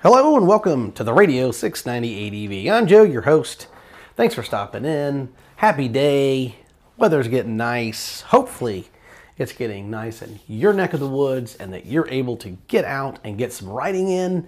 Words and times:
Hello 0.00 0.36
and 0.36 0.46
welcome 0.46 0.92
to 0.92 1.02
the 1.02 1.12
Radio 1.12 1.50
690 1.50 2.68
ADV. 2.68 2.72
I'm 2.72 2.86
Joe, 2.86 3.02
your 3.02 3.22
host. 3.22 3.66
Thanks 4.14 4.32
for 4.32 4.44
stopping 4.44 4.84
in. 4.84 5.32
Happy 5.56 5.88
day. 5.88 6.54
Weather's 6.96 7.26
getting 7.26 7.56
nice. 7.56 8.20
Hopefully, 8.20 8.90
it's 9.38 9.52
getting 9.52 9.90
nice 9.90 10.22
in 10.22 10.38
your 10.46 10.72
neck 10.72 10.92
of 10.92 11.00
the 11.00 11.08
woods 11.08 11.56
and 11.56 11.72
that 11.72 11.86
you're 11.86 12.06
able 12.10 12.36
to 12.36 12.50
get 12.68 12.84
out 12.84 13.18
and 13.24 13.36
get 13.36 13.52
some 13.52 13.68
riding 13.68 14.08
in 14.08 14.46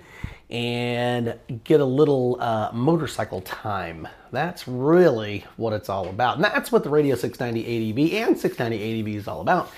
and 0.50 1.36
get 1.64 1.80
a 1.80 1.84
little 1.84 2.40
uh, 2.40 2.70
motorcycle 2.72 3.40
time. 3.40 4.06
That's 4.30 4.68
really 4.68 5.46
what 5.56 5.72
it's 5.72 5.88
all 5.88 6.08
about. 6.08 6.36
And 6.36 6.44
that's 6.44 6.70
what 6.70 6.84
the 6.84 6.90
Radio 6.90 7.16
690 7.16 7.90
ADV 7.90 8.28
and 8.28 8.38
690 8.38 9.00
ADV 9.00 9.16
is 9.16 9.26
all 9.26 9.40
about. 9.40 9.68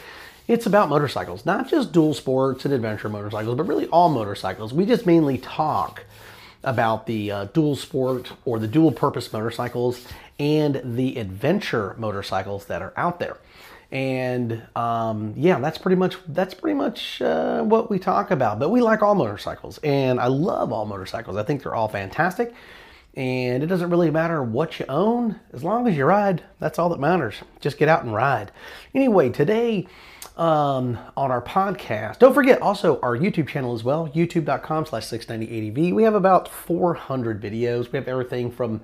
It's 0.48 0.66
about 0.66 0.88
motorcycles, 0.88 1.46
not 1.46 1.68
just 1.68 1.92
dual 1.92 2.14
sports 2.14 2.64
and 2.64 2.74
adventure 2.74 3.08
motorcycles, 3.08 3.56
but 3.56 3.64
really 3.64 3.86
all 3.86 4.08
motorcycles. 4.08 4.72
We 4.72 4.86
just 4.86 5.06
mainly 5.06 5.38
talk 5.38 6.04
about 6.64 7.06
the 7.06 7.30
uh, 7.30 7.44
dual 7.46 7.76
sport 7.76 8.32
or 8.44 8.58
the 8.58 8.68
dual 8.68 8.92
purpose 8.92 9.32
motorcycles 9.32 10.06
and 10.38 10.80
the 10.84 11.18
adventure 11.18 11.94
motorcycles 11.98 12.66
that 12.66 12.82
are 12.82 12.92
out 12.96 13.18
there. 13.18 13.36
And 13.90 14.62
um, 14.74 15.34
yeah, 15.36 15.58
that's 15.58 15.78
pretty 15.78 15.96
much 15.96 16.16
that's 16.26 16.54
pretty 16.54 16.74
much 16.74 17.20
uh, 17.20 17.62
what 17.62 17.90
we 17.90 17.98
talk 17.98 18.30
about. 18.30 18.58
But 18.58 18.70
we 18.70 18.80
like 18.80 19.02
all 19.02 19.14
motorcycles, 19.14 19.78
and 19.84 20.18
I 20.18 20.28
love 20.28 20.72
all 20.72 20.86
motorcycles. 20.86 21.36
I 21.36 21.42
think 21.42 21.62
they're 21.62 21.74
all 21.74 21.88
fantastic. 21.88 22.54
And 23.14 23.62
it 23.62 23.66
doesn't 23.66 23.90
really 23.90 24.10
matter 24.10 24.42
what 24.42 24.80
you 24.80 24.86
own, 24.88 25.38
as 25.52 25.62
long 25.62 25.86
as 25.86 25.96
you 25.96 26.04
ride, 26.06 26.42
that's 26.58 26.78
all 26.78 26.88
that 26.88 27.00
matters. 27.00 27.36
Just 27.60 27.76
get 27.76 27.88
out 27.88 28.04
and 28.04 28.14
ride. 28.14 28.50
Anyway, 28.94 29.28
today 29.28 29.86
um, 30.36 30.98
on 31.16 31.30
our 31.30 31.42
podcast. 31.42 32.18
Don't 32.18 32.34
forget 32.34 32.62
also 32.62 32.98
our 33.00 33.16
YouTube 33.16 33.48
channel 33.48 33.74
as 33.74 33.84
well, 33.84 34.08
youtube.com 34.08 34.86
slash 34.86 35.04
690ADV. 35.04 35.94
We 35.94 36.02
have 36.04 36.14
about 36.14 36.48
400 36.48 37.40
videos. 37.40 37.92
We 37.92 37.98
have 37.98 38.08
everything 38.08 38.50
from, 38.50 38.80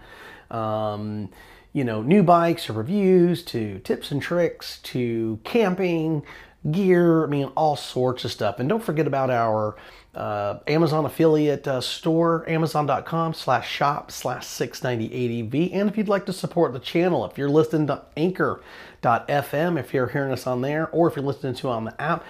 um, 0.51 1.31
you 1.73 1.85
know, 1.85 2.03
new 2.03 2.23
bikes 2.23 2.69
or 2.69 2.75
reviews 2.75 3.43
to 3.45 3.79
tips 3.81 4.11
and 4.11 4.21
tricks 4.21 4.79
to 4.85 5.39
camping, 5.45 6.23
gear, 6.73 7.25
I 7.25 7.27
mean, 7.27 7.47
all 7.57 7.77
sorts 7.77 8.25
of 8.25 8.33
stuff. 8.33 8.59
And 8.59 8.69
don't 8.69 8.83
forget 8.83 9.07
about 9.07 9.31
our 9.31 9.77
uh, 10.15 10.59
Amazon 10.67 11.05
affiliate 11.05 11.67
uh, 11.69 11.81
store, 11.81 12.49
amazon.com 12.49 13.35
slash 13.35 13.71
shop 13.71 14.11
slash 14.11 14.45
690ADV. 14.45 15.75
And 15.75 15.89
if 15.89 15.97
you'd 15.97 16.09
like 16.09 16.27
to 16.27 16.33
support 16.33 16.73
the 16.73 16.79
channel, 16.79 17.25
if 17.25 17.39
you're 17.39 17.49
listening 17.49 17.87
to 17.89 18.03
anchor.fm, 18.17 19.79
if 19.79 19.95
you're 19.95 20.09
hearing 20.09 20.33
us 20.33 20.47
on 20.47 20.61
there, 20.61 20.89
or 20.91 21.09
if 21.09 21.17
you're 21.17 21.25
listening 21.25 21.55
to 21.55 21.69
it 21.69 21.73
on 21.73 21.85
the 21.85 22.01
app, 22.01 22.25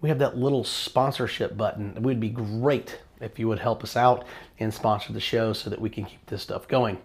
we 0.00 0.08
have 0.08 0.18
that 0.18 0.36
little 0.36 0.64
sponsorship 0.64 1.56
button. 1.56 1.94
It 1.96 2.02
would 2.02 2.20
be 2.20 2.30
great 2.30 2.98
if 3.20 3.38
you 3.38 3.48
would 3.48 3.58
help 3.58 3.82
us 3.82 3.96
out 3.96 4.24
and 4.58 4.72
sponsor 4.72 5.12
the 5.12 5.20
show 5.20 5.52
so 5.52 5.70
that 5.70 5.80
we 5.80 5.90
can 5.90 6.04
keep 6.04 6.24
this 6.26 6.42
stuff 6.42 6.68
going. 6.68 6.98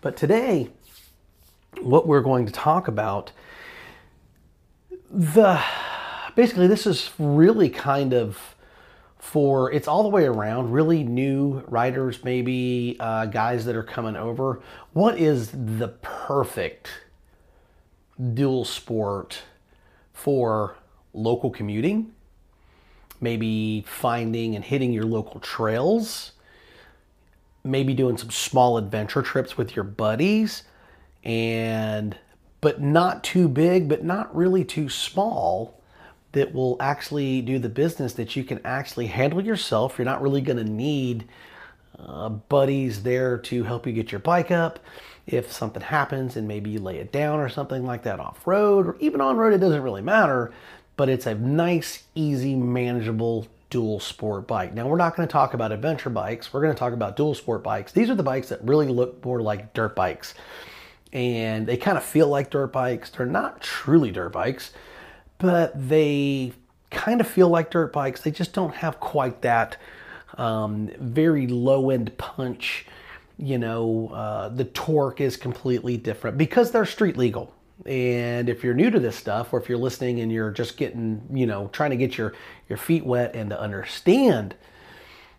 But 0.00 0.16
today, 0.16 0.70
what 1.80 2.06
we're 2.06 2.20
going 2.20 2.46
to 2.46 2.52
talk 2.52 2.88
about, 2.88 3.32
the 5.10 5.60
basically 6.34 6.66
this 6.66 6.86
is 6.86 7.10
really 7.18 7.68
kind 7.68 8.12
of 8.12 8.56
for 9.18 9.70
it's 9.72 9.86
all 9.86 10.02
the 10.02 10.08
way 10.08 10.24
around 10.24 10.72
really 10.72 11.04
new 11.04 11.62
riders 11.68 12.24
maybe 12.24 12.96
uh, 12.98 13.24
guys 13.26 13.64
that 13.64 13.76
are 13.76 13.82
coming 13.82 14.16
over. 14.16 14.60
What 14.92 15.18
is 15.18 15.50
the 15.52 15.88
perfect 16.02 16.90
dual 18.34 18.64
sport 18.64 19.42
for 20.12 20.76
local 21.12 21.50
commuting? 21.50 22.12
Maybe 23.20 23.84
finding 23.86 24.56
and 24.56 24.64
hitting 24.64 24.92
your 24.92 25.04
local 25.04 25.38
trails. 25.38 26.32
Maybe 27.62 27.94
doing 27.94 28.16
some 28.16 28.30
small 28.30 28.76
adventure 28.76 29.22
trips 29.22 29.56
with 29.56 29.76
your 29.76 29.84
buddies. 29.84 30.64
And 31.22 32.18
but 32.60 32.80
not 32.80 33.22
too 33.22 33.48
big 33.48 33.88
but 33.88 34.02
not 34.02 34.34
really 34.34 34.64
too 34.64 34.88
small 34.88 35.80
that 36.32 36.54
will 36.54 36.76
actually 36.80 37.42
do 37.42 37.58
the 37.58 37.68
business 37.68 38.14
that 38.14 38.34
you 38.34 38.44
can 38.44 38.60
actually 38.64 39.06
handle 39.06 39.40
yourself. 39.40 39.98
You're 39.98 40.06
not 40.06 40.22
really 40.22 40.40
going 40.40 40.56
to 40.58 40.70
need 40.70 41.28
uh, 41.98 42.30
buddies 42.30 43.02
there 43.02 43.38
to 43.38 43.64
help 43.64 43.86
you 43.86 43.92
get 43.92 44.10
your 44.10 44.18
bike 44.18 44.50
up. 44.50 44.78
If 45.26 45.52
something 45.52 45.82
happens 45.82 46.36
and 46.36 46.48
maybe 46.48 46.70
you 46.70 46.80
lay 46.80 46.96
it 46.98 47.12
down 47.12 47.38
or 47.38 47.48
something 47.48 47.84
like 47.84 48.02
that 48.04 48.18
off 48.18 48.46
road 48.46 48.86
or 48.86 48.96
even 48.98 49.20
on 49.20 49.36
road, 49.36 49.52
it 49.52 49.58
doesn't 49.58 49.82
really 49.82 50.02
matter. 50.02 50.52
But 50.96 51.08
it's 51.08 51.26
a 51.26 51.34
nice, 51.34 52.04
easy, 52.14 52.56
manageable 52.56 53.46
dual 53.70 54.00
sport 54.00 54.46
bike. 54.46 54.74
Now, 54.74 54.86
we're 54.86 54.96
not 54.96 55.16
going 55.16 55.26
to 55.26 55.32
talk 55.32 55.54
about 55.54 55.72
adventure 55.72 56.10
bikes. 56.10 56.52
We're 56.52 56.60
going 56.60 56.74
to 56.74 56.78
talk 56.78 56.92
about 56.92 57.16
dual 57.16 57.34
sport 57.34 57.62
bikes. 57.62 57.92
These 57.92 58.10
are 58.10 58.14
the 58.14 58.22
bikes 58.22 58.48
that 58.48 58.62
really 58.64 58.88
look 58.88 59.24
more 59.24 59.40
like 59.40 59.72
dirt 59.74 59.94
bikes. 59.94 60.34
And 61.12 61.66
they 61.66 61.76
kind 61.76 61.96
of 61.96 62.04
feel 62.04 62.28
like 62.28 62.50
dirt 62.50 62.72
bikes. 62.72 63.10
They're 63.10 63.26
not 63.26 63.60
truly 63.60 64.10
dirt 64.10 64.32
bikes 64.32 64.72
but 65.42 65.88
they 65.88 66.52
kind 66.90 67.20
of 67.20 67.26
feel 67.26 67.48
like 67.48 67.70
dirt 67.70 67.92
bikes. 67.92 68.22
They 68.22 68.30
just 68.30 68.52
don't 68.52 68.74
have 68.76 69.00
quite 69.00 69.42
that 69.42 69.76
um, 70.38 70.88
very 70.98 71.46
low 71.48 71.90
end 71.90 72.16
punch. 72.16 72.86
You 73.38 73.58
know, 73.58 74.10
uh, 74.14 74.48
the 74.50 74.64
torque 74.66 75.20
is 75.20 75.36
completely 75.36 75.96
different 75.96 76.38
because 76.38 76.70
they're 76.70 76.86
street 76.86 77.16
legal. 77.16 77.52
And 77.84 78.48
if 78.48 78.62
you're 78.62 78.74
new 78.74 78.90
to 78.90 79.00
this 79.00 79.16
stuff, 79.16 79.52
or 79.52 79.60
if 79.60 79.68
you're 79.68 79.78
listening 79.78 80.20
and 80.20 80.30
you're 80.30 80.52
just 80.52 80.76
getting, 80.76 81.22
you 81.32 81.46
know, 81.46 81.68
trying 81.72 81.90
to 81.90 81.96
get 81.96 82.16
your 82.16 82.34
your 82.68 82.78
feet 82.78 83.04
wet 83.04 83.34
and 83.34 83.50
to 83.50 83.60
understand, 83.60 84.54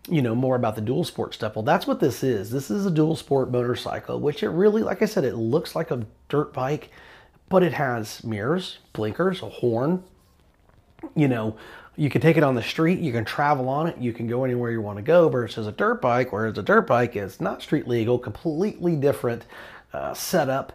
you 0.10 0.22
know, 0.22 0.36
more 0.36 0.58
about 0.58 0.76
the 0.76 0.82
dual 0.82 1.06
sport 1.06 1.34
stuff, 1.34 1.56
well, 1.56 1.64
that's 1.64 1.88
what 1.88 2.02
this 2.02 2.24
is. 2.24 2.52
This 2.52 2.70
is 2.70 2.86
a 2.86 2.92
dual 2.92 3.16
sport 3.16 3.50
motorcycle, 3.50 4.20
which 4.20 4.44
it 4.44 4.50
really, 4.50 4.84
like 4.84 5.02
I 5.02 5.06
said, 5.06 5.24
it 5.24 5.36
looks 5.36 5.74
like 5.74 5.92
a 5.92 6.06
dirt 6.28 6.52
bike 6.52 6.90
but 7.54 7.62
it 7.62 7.74
has 7.74 8.24
mirrors, 8.24 8.80
blinkers, 8.94 9.44
a 9.44 9.48
horn. 9.48 10.04
You 11.16 11.28
know, 11.28 11.56
you 11.96 12.10
can 12.10 12.20
take 12.20 12.36
it 12.36 12.42
on 12.42 12.56
the 12.56 12.64
street, 12.64 12.98
you 12.98 13.12
can 13.12 13.26
travel 13.26 13.70
on 13.70 13.86
it, 13.86 13.96
you 14.00 14.12
can 14.12 14.26
go 14.26 14.44
anywhere 14.44 14.72
you 14.72 14.82
want 14.82 14.98
to 14.98 15.04
go 15.04 15.30
versus 15.30 15.68
a 15.68 15.72
dirt 15.72 16.02
bike, 16.02 16.32
whereas 16.32 16.58
a 16.58 16.64
dirt 16.64 16.88
bike 16.88 17.16
is 17.16 17.40
not 17.40 17.62
street 17.62 17.88
legal, 17.88 18.18
completely 18.18 18.96
different 18.96 19.46
uh, 19.94 20.16
setup 20.16 20.74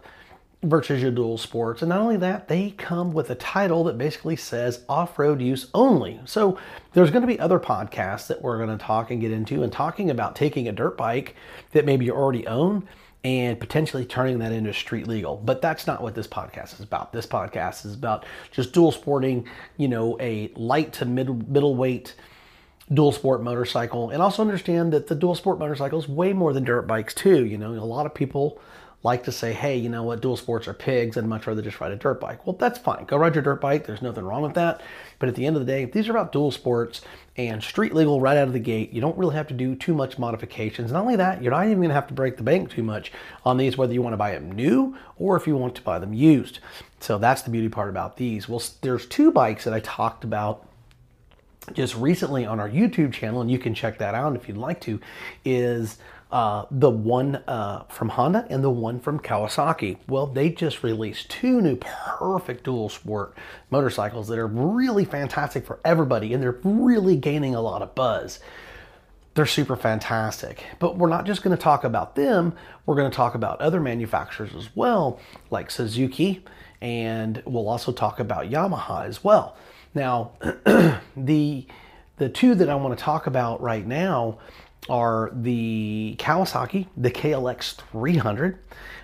versus 0.63 1.01
your 1.01 1.11
dual 1.11 1.37
sports. 1.37 1.81
And 1.81 1.89
not 1.89 1.99
only 1.99 2.15
that, 2.15 2.47
they 2.47 2.69
come 2.71 3.11
with 3.11 3.29
a 3.29 3.35
title 3.35 3.83
that 3.83 3.97
basically 3.97 4.37
says 4.37 4.85
off 4.87 5.19
road 5.19 5.41
use 5.41 5.67
only. 5.73 6.21
So 6.23 6.57
there's 6.93 7.11
going 7.11 7.23
to 7.23 7.27
be 7.27 7.41
other 7.41 7.59
podcasts 7.59 8.27
that 8.27 8.41
we're 8.41 8.55
going 8.57 8.77
to 8.77 8.81
talk 8.81 9.11
and 9.11 9.19
get 9.19 9.33
into 9.33 9.63
and 9.63 9.73
talking 9.73 10.09
about 10.09 10.33
taking 10.33 10.69
a 10.69 10.71
dirt 10.71 10.95
bike 10.95 11.35
that 11.71 11.83
maybe 11.83 12.05
you 12.05 12.13
already 12.13 12.47
own 12.47 12.87
and 13.23 13.59
potentially 13.59 14.05
turning 14.05 14.39
that 14.39 14.51
into 14.51 14.73
street 14.73 15.07
legal. 15.07 15.35
But 15.37 15.61
that's 15.61 15.85
not 15.85 16.01
what 16.01 16.15
this 16.15 16.27
podcast 16.27 16.73
is 16.73 16.79
about. 16.79 17.11
This 17.11 17.25
podcast 17.25 17.85
is 17.85 17.93
about 17.93 18.25
just 18.51 18.71
dual 18.73 18.91
sporting, 18.91 19.47
you 19.77 19.87
know, 19.87 20.17
a 20.19 20.51
light 20.55 20.93
to 20.93 21.05
mid 21.05 21.49
middleweight 21.49 22.15
dual 22.91 23.11
sport 23.11 23.43
motorcycle 23.43 24.09
and 24.09 24.21
also 24.21 24.41
understand 24.41 24.91
that 24.93 25.07
the 25.07 25.15
dual 25.15 25.35
sport 25.35 25.59
motorcycle 25.59 25.99
is 25.99 26.07
way 26.07 26.33
more 26.33 26.53
than 26.53 26.63
dirt 26.63 26.87
bikes 26.87 27.13
too. 27.13 27.45
You 27.45 27.57
know, 27.57 27.71
a 27.73 27.85
lot 27.85 28.05
of 28.05 28.13
people 28.13 28.59
like 29.01 29.23
to 29.23 29.31
say, 29.31 29.53
hey, 29.53 29.77
you 29.77 29.87
know 29.87 30.03
what, 30.03 30.21
dual 30.21 30.35
sports 30.35 30.67
are 30.67 30.73
pigs. 30.73 31.15
I'd 31.15 31.25
much 31.25 31.47
rather 31.47 31.61
just 31.61 31.79
ride 31.79 31.93
a 31.93 31.95
dirt 31.95 32.19
bike. 32.19 32.45
Well, 32.45 32.57
that's 32.57 32.77
fine. 32.77 33.05
Go 33.05 33.15
ride 33.15 33.33
your 33.33 33.43
dirt 33.43 33.61
bike. 33.61 33.87
There's 33.87 34.01
nothing 34.01 34.25
wrong 34.25 34.41
with 34.41 34.55
that. 34.55 34.81
But 35.19 35.29
at 35.29 35.35
the 35.35 35.45
end 35.45 35.55
of 35.55 35.65
the 35.65 35.71
day, 35.71 35.85
these 35.85 36.09
are 36.09 36.11
about 36.11 36.33
dual 36.33 36.51
sports 36.51 37.01
and 37.37 37.63
street 37.63 37.95
legal 37.95 38.19
right 38.19 38.35
out 38.35 38.47
of 38.47 38.53
the 38.53 38.59
gate. 38.59 38.91
You 38.91 38.99
don't 38.99 39.17
really 39.17 39.35
have 39.35 39.47
to 39.47 39.53
do 39.53 39.73
too 39.73 39.93
much 39.93 40.19
modifications. 40.19 40.91
Not 40.91 41.01
only 41.01 41.15
that, 41.15 41.41
you're 41.41 41.51
not 41.51 41.65
even 41.65 41.77
going 41.77 41.89
to 41.89 41.95
have 41.95 42.07
to 42.07 42.13
break 42.13 42.35
the 42.35 42.43
bank 42.43 42.71
too 42.71 42.83
much 42.83 43.13
on 43.45 43.55
these, 43.55 43.77
whether 43.77 43.93
you 43.93 44.01
want 44.01 44.13
to 44.13 44.17
buy 44.17 44.33
them 44.33 44.51
new 44.51 44.97
or 45.17 45.37
if 45.37 45.47
you 45.47 45.55
want 45.55 45.75
to 45.75 45.81
buy 45.81 45.97
them 45.99 46.13
used. 46.13 46.59
So 46.99 47.17
that's 47.17 47.41
the 47.41 47.51
beauty 47.51 47.69
part 47.69 47.89
about 47.89 48.17
these. 48.17 48.49
Well, 48.49 48.61
there's 48.81 49.05
two 49.05 49.31
bikes 49.31 49.63
that 49.63 49.73
I 49.73 49.79
talked 49.79 50.25
about 50.25 50.67
just 51.71 51.95
recently 51.95 52.45
on 52.45 52.59
our 52.59 52.69
YouTube 52.69 53.13
channel, 53.13 53.39
and 53.39 53.49
you 53.49 53.59
can 53.59 53.73
check 53.73 53.97
that 53.99 54.15
out 54.15 54.35
if 54.35 54.47
you'd 54.47 54.57
like 54.57 54.81
to, 54.81 54.99
is 55.45 55.97
uh, 56.31 56.65
the 56.69 56.89
one 56.89 57.37
uh, 57.47 57.83
from 57.89 58.09
Honda 58.09 58.45
and 58.49 58.63
the 58.63 58.69
one 58.69 58.99
from 58.99 59.19
Kawasaki. 59.19 59.97
Well, 60.07 60.27
they 60.27 60.49
just 60.49 60.83
released 60.83 61.29
two 61.29 61.59
new 61.59 61.75
perfect 61.77 62.63
dual 62.63 62.89
sport 62.89 63.35
motorcycles 63.71 64.27
that 64.27 64.37
are 64.37 64.47
really 64.47 65.05
fantastic 65.05 65.65
for 65.65 65.79
everybody, 65.83 66.33
and 66.33 66.43
they're 66.43 66.59
really 66.63 67.17
gaining 67.17 67.55
a 67.55 67.61
lot 67.61 67.81
of 67.81 67.95
buzz. 67.95 68.39
They're 69.33 69.47
super 69.47 69.75
fantastic. 69.75 70.63
But 70.77 70.97
we're 70.97 71.09
not 71.09 71.25
just 71.25 71.41
going 71.41 71.55
to 71.55 71.61
talk 71.61 71.83
about 71.83 72.15
them, 72.15 72.53
we're 72.85 72.95
going 72.95 73.09
to 73.09 73.15
talk 73.15 73.33
about 73.33 73.59
other 73.59 73.79
manufacturers 73.79 74.53
as 74.55 74.69
well, 74.75 75.19
like 75.49 75.71
Suzuki, 75.71 76.43
and 76.79 77.41
we'll 77.45 77.69
also 77.69 77.91
talk 77.91 78.19
about 78.19 78.49
Yamaha 78.51 79.05
as 79.05 79.23
well. 79.23 79.57
Now, 79.95 80.31
the 81.17 81.65
the 82.17 82.29
two 82.29 82.53
that 82.53 82.69
I 82.69 82.75
want 82.75 82.97
to 82.97 83.03
talk 83.03 83.27
about 83.27 83.61
right 83.61 83.87
now 83.87 84.39
are 84.87 85.31
the 85.33 86.15
Kawasaki, 86.19 86.87
the 86.95 87.11
KLX 87.11 87.75
300, 87.91 88.59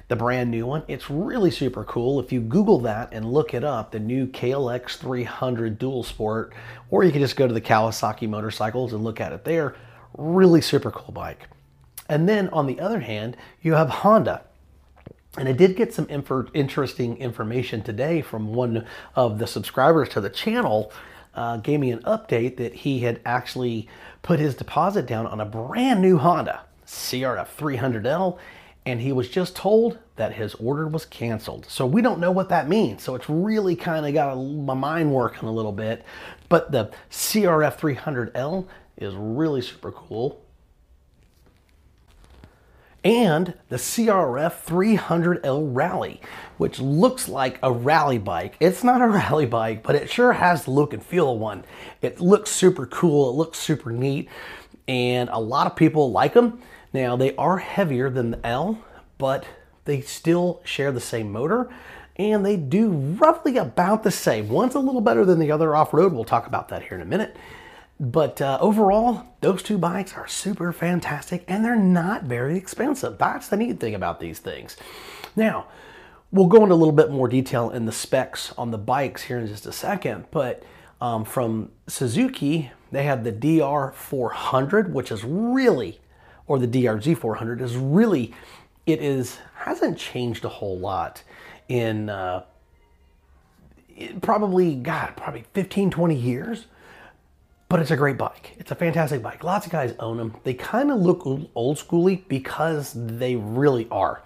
the 0.07 0.15
brand 0.15 0.51
new 0.51 0.65
one. 0.65 0.83
It's 0.87 1.09
really 1.09 1.51
super 1.51 1.83
cool. 1.83 2.19
If 2.19 2.31
you 2.31 2.41
Google 2.41 2.79
that 2.81 3.09
and 3.11 3.31
look 3.31 3.53
it 3.53 3.63
up, 3.63 3.91
the 3.91 3.99
new 3.99 4.27
KLX 4.27 4.97
300 4.97 5.77
Dual 5.77 6.03
Sport, 6.03 6.53
or 6.89 7.03
you 7.03 7.11
can 7.11 7.21
just 7.21 7.35
go 7.35 7.47
to 7.47 7.53
the 7.53 7.61
Kawasaki 7.61 8.29
motorcycles 8.29 8.93
and 8.93 9.03
look 9.03 9.19
at 9.19 9.33
it 9.33 9.43
there. 9.43 9.75
Really 10.17 10.61
super 10.61 10.91
cool 10.91 11.11
bike. 11.11 11.49
And 12.07 12.29
then 12.29 12.49
on 12.49 12.67
the 12.67 12.79
other 12.79 12.99
hand, 12.99 13.35
you 13.61 13.73
have 13.73 13.89
Honda. 13.89 14.43
And 15.37 15.49
I 15.49 15.51
did 15.51 15.75
get 15.75 15.93
some 15.93 16.07
interesting 16.09 17.17
information 17.17 17.81
today 17.81 18.21
from 18.21 18.53
one 18.53 18.85
of 19.15 19.37
the 19.37 19.47
subscribers 19.47 20.07
to 20.09 20.21
the 20.21 20.29
channel. 20.29 20.93
Uh, 21.35 21.57
gave 21.57 21.79
me 21.79 21.91
an 21.91 21.99
update 22.03 22.57
that 22.57 22.73
he 22.73 22.99
had 22.99 23.19
actually 23.25 23.87
put 24.21 24.39
his 24.39 24.55
deposit 24.55 25.05
down 25.05 25.27
on 25.27 25.41
a 25.41 25.45
brand 25.45 26.01
new 26.01 26.17
Honda 26.17 26.61
CRF 26.87 27.47
300L, 27.57 28.37
and 28.85 29.01
he 29.01 29.11
was 29.11 29.29
just 29.29 29.55
told 29.55 29.97
that 30.15 30.33
his 30.33 30.55
order 30.55 30.87
was 30.87 31.05
canceled. 31.05 31.65
So 31.67 31.85
we 31.85 32.01
don't 32.01 32.19
know 32.19 32.31
what 32.31 32.49
that 32.49 32.69
means. 32.69 33.03
So 33.03 33.15
it's 33.15 33.29
really 33.29 33.75
kind 33.75 34.05
of 34.05 34.13
got 34.13 34.35
my 34.35 34.73
mind 34.73 35.11
working 35.11 35.49
a 35.49 35.51
little 35.51 35.71
bit. 35.71 36.05
But 36.47 36.71
the 36.71 36.91
CRF 37.09 37.77
300L 37.77 38.67
is 38.97 39.13
really 39.15 39.61
super 39.61 39.91
cool 39.91 40.44
and 43.05 43.53
the 43.69 43.75
CRF 43.75 44.65
300L 44.65 45.69
Rally, 45.75 46.19
which 46.57 46.79
looks 46.79 47.29
like 47.29 47.59
a 47.61 47.71
rally 47.71 48.17
bike. 48.17 48.57
It's 48.59 48.83
not 48.83 49.01
a 49.01 49.07
rally 49.07 49.45
bike, 49.45 49.83
but 49.83 49.95
it 49.95 50.09
sure 50.09 50.33
has 50.33 50.65
the 50.65 50.71
look 50.71 50.91
and 50.91 51.05
feel 51.05 51.31
of 51.31 51.39
one. 51.39 51.63
It 52.01 52.19
looks 52.19 52.49
super 52.49 52.87
cool, 52.87 53.29
it 53.29 53.35
looks 53.35 53.59
super 53.59 53.91
neat, 53.91 54.27
and 54.87 55.29
a 55.29 55.39
lot 55.39 55.67
of 55.67 55.75
people 55.75 56.11
like 56.11 56.33
them. 56.33 56.59
Now, 56.91 57.15
they 57.15 57.35
are 57.35 57.59
heavier 57.59 58.09
than 58.09 58.31
the 58.31 58.45
L, 58.45 58.83
but 59.19 59.45
they 59.85 60.01
still 60.01 60.61
share 60.63 60.91
the 60.91 60.99
same 60.99 61.31
motor 61.31 61.69
and 62.17 62.45
they 62.45 62.55
do 62.55 62.91
roughly 62.91 63.57
about 63.57 64.03
the 64.03 64.11
same. 64.11 64.47
One's 64.47 64.73
a 64.73 64.79
little 64.79 65.01
better 65.01 65.25
than 65.25 65.37
the 65.37 65.51
other 65.51 65.75
off 65.75 65.93
road. 65.93 66.13
We'll 66.13 66.23
talk 66.23 66.47
about 66.47 66.69
that 66.69 66.83
here 66.83 66.95
in 66.95 67.01
a 67.01 67.05
minute. 67.05 67.35
But 67.99 68.41
uh, 68.41 68.57
overall, 68.59 69.25
those 69.39 69.63
two 69.63 69.77
bikes 69.77 70.13
are 70.15 70.27
super 70.27 70.73
fantastic 70.73 71.45
and 71.47 71.63
they're 71.63 71.75
not 71.75 72.23
very 72.23 72.57
expensive. 72.57 73.17
That's 73.17 73.47
the 73.47 73.57
neat 73.57 73.79
thing 73.79 73.95
about 73.95 74.19
these 74.19 74.39
things. 74.39 74.75
Now, 75.35 75.67
we'll 76.31 76.47
go 76.47 76.63
into 76.63 76.75
a 76.75 76.75
little 76.75 76.93
bit 76.93 77.09
more 77.09 77.29
detail 77.29 77.69
in 77.69 77.85
the 77.85 77.91
specs 77.93 78.51
on 78.57 78.71
the 78.71 78.77
bikes 78.77 79.23
here 79.23 79.39
in 79.39 79.47
just 79.47 79.65
a 79.65 79.71
second, 79.71 80.25
but 80.31 80.63
um, 80.99 81.23
from 81.23 81.71
Suzuki, 81.87 82.71
they 82.91 83.03
have 83.03 83.23
the 83.23 83.31
DR400, 83.31 84.89
which 84.89 85.11
is 85.11 85.23
really, 85.23 85.99
or 86.47 86.59
the 86.59 86.67
DRZ400 86.67 87.61
is 87.61 87.77
really, 87.77 88.33
it 88.85 89.01
is 89.01 89.39
hasn't 89.55 89.97
changed 89.97 90.45
a 90.45 90.49
whole 90.49 90.77
lot 90.77 91.23
in 91.69 92.09
uh, 92.09 92.43
probably, 94.21 94.75
God, 94.75 95.15
probably 95.15 95.45
15, 95.53 95.89
20 95.91 96.15
years 96.15 96.67
but 97.69 97.79
it's 97.79 97.91
a 97.91 97.97
great 97.97 98.17
bike. 98.17 98.55
It's 98.57 98.71
a 98.71 98.75
fantastic 98.75 99.21
bike. 99.21 99.43
Lots 99.43 99.65
of 99.65 99.71
guys 99.71 99.95
own 99.99 100.17
them. 100.17 100.35
They 100.43 100.53
kind 100.53 100.91
of 100.91 100.99
look 100.99 101.25
old 101.55 101.77
schooly 101.77 102.27
because 102.27 102.93
they 102.95 103.35
really 103.35 103.87
are. 103.89 104.21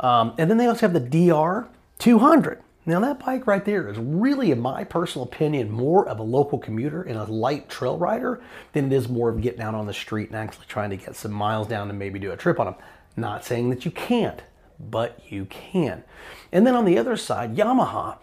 Um, 0.00 0.34
and 0.38 0.50
then 0.50 0.58
they 0.58 0.66
also 0.66 0.88
have 0.88 0.92
the 0.92 1.28
DR 1.28 1.68
200. 1.98 2.60
Now 2.86 3.00
that 3.00 3.24
bike 3.24 3.46
right 3.46 3.64
there 3.64 3.88
is 3.88 3.96
really, 3.96 4.50
in 4.50 4.60
my 4.60 4.84
personal 4.84 5.26
opinion, 5.26 5.70
more 5.70 6.06
of 6.06 6.18
a 6.18 6.22
local 6.22 6.58
commuter 6.58 7.02
and 7.02 7.16
a 7.16 7.24
light 7.24 7.70
trail 7.70 7.96
rider 7.96 8.42
than 8.72 8.86
it 8.86 8.92
is 8.92 9.08
more 9.08 9.30
of 9.30 9.40
getting 9.40 9.62
out 9.62 9.74
on 9.74 9.86
the 9.86 9.94
street 9.94 10.28
and 10.28 10.36
actually 10.36 10.66
trying 10.66 10.90
to 10.90 10.96
get 10.96 11.16
some 11.16 11.32
miles 11.32 11.66
down 11.66 11.88
and 11.88 11.98
maybe 11.98 12.18
do 12.18 12.32
a 12.32 12.36
trip 12.36 12.60
on 12.60 12.66
them. 12.66 12.74
Not 13.16 13.44
saying 13.44 13.70
that 13.70 13.84
you 13.86 13.90
can't, 13.90 14.42
but 14.78 15.18
you 15.30 15.46
can. 15.46 16.04
And 16.52 16.66
then 16.66 16.74
on 16.74 16.84
the 16.84 16.98
other 16.98 17.16
side, 17.16 17.56
Yamaha, 17.56 18.18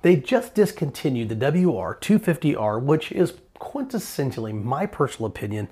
they 0.00 0.16
just 0.16 0.54
discontinued 0.54 1.28
the 1.28 1.34
WR 1.34 1.98
250R, 2.00 2.80
which 2.80 3.12
is 3.12 3.34
quintessentially 3.58 4.62
my 4.62 4.86
personal 4.86 5.26
opinion, 5.26 5.68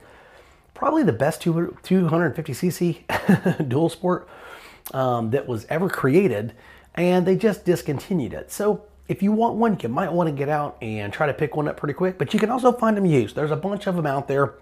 probably 0.75 1.03
the 1.03 1.13
best 1.13 1.43
250cc 1.43 3.69
dual 3.69 3.89
sport 3.89 4.29
um, 4.93 5.31
that 5.31 5.47
was 5.47 5.65
ever 5.67 5.89
created, 5.89 6.53
and 6.95 7.27
they 7.27 7.37
just 7.37 7.65
discontinued 7.65 8.33
it. 8.33 8.53
So 8.53 8.85
if 9.09 9.23
you 9.23 9.33
want 9.33 9.57
one, 9.57 9.79
you 9.83 9.89
might 9.89 10.13
want 10.13 10.29
to 10.29 10.35
get 10.35 10.49
out 10.49 10.77
and 10.81 11.13
try 11.13 11.27
to 11.27 11.35
pick 11.35 11.57
one 11.57 11.69
up 11.69 11.77
pretty 11.77 11.95
quick, 11.95 12.19
but 12.19 12.33
you 12.33 12.41
can 12.41 12.51
also 12.51 12.73
find 12.73 12.97
them 12.97 13.07
used. 13.07 13.37
There's 13.37 13.51
a 13.51 13.57
bunch 13.57 13.87
of 13.87 13.97
them 13.97 14.07
out 14.07 14.29
there. 14.29 14.55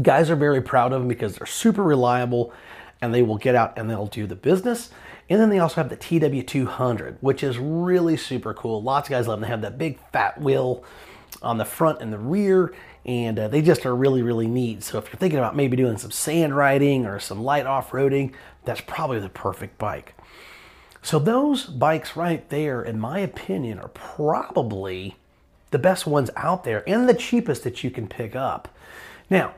Guys 0.00 0.30
are 0.30 0.36
very 0.36 0.62
proud 0.62 0.92
of 0.92 1.00
them 1.00 1.08
because 1.08 1.36
they're 1.36 1.46
super 1.46 1.82
reliable 1.82 2.52
and 3.00 3.12
they 3.12 3.22
will 3.22 3.36
get 3.36 3.54
out 3.54 3.78
and 3.78 3.88
they'll 3.88 4.06
do 4.06 4.26
the 4.26 4.34
business. 4.34 4.90
And 5.28 5.40
then 5.40 5.50
they 5.50 5.58
also 5.58 5.76
have 5.76 5.88
the 5.88 5.96
TW200, 5.96 7.18
which 7.20 7.42
is 7.42 7.58
really 7.58 8.16
super 8.16 8.54
cool. 8.54 8.82
Lots 8.82 9.08
of 9.08 9.12
guys 9.12 9.28
love 9.28 9.40
them. 9.40 9.46
They 9.46 9.50
have 9.50 9.62
that 9.62 9.78
big 9.78 9.98
fat 10.10 10.40
wheel 10.40 10.84
on 11.44 11.58
the 11.58 11.64
front 11.64 12.00
and 12.00 12.12
the 12.12 12.18
rear, 12.18 12.74
and 13.04 13.38
uh, 13.38 13.48
they 13.48 13.62
just 13.62 13.84
are 13.86 13.94
really, 13.94 14.22
really 14.22 14.46
neat. 14.46 14.82
So 14.82 14.98
if 14.98 15.06
you're 15.06 15.18
thinking 15.18 15.38
about 15.38 15.56
maybe 15.56 15.76
doing 15.76 15.98
some 15.98 16.10
sand 16.10 16.56
riding 16.56 17.06
or 17.06 17.20
some 17.20 17.42
light 17.42 17.66
off-roading, 17.66 18.32
that's 18.64 18.80
probably 18.80 19.20
the 19.20 19.28
perfect 19.28 19.78
bike. 19.78 20.14
So 21.02 21.18
those 21.18 21.64
bikes 21.64 22.16
right 22.16 22.48
there, 22.48 22.82
in 22.82 22.98
my 22.98 23.18
opinion, 23.18 23.78
are 23.78 23.88
probably 23.88 25.16
the 25.70 25.78
best 25.78 26.06
ones 26.06 26.30
out 26.36 26.64
there 26.64 26.88
and 26.88 27.08
the 27.08 27.14
cheapest 27.14 27.62
that 27.64 27.84
you 27.84 27.90
can 27.90 28.08
pick 28.08 28.34
up. 28.34 28.68
Now, 29.28 29.54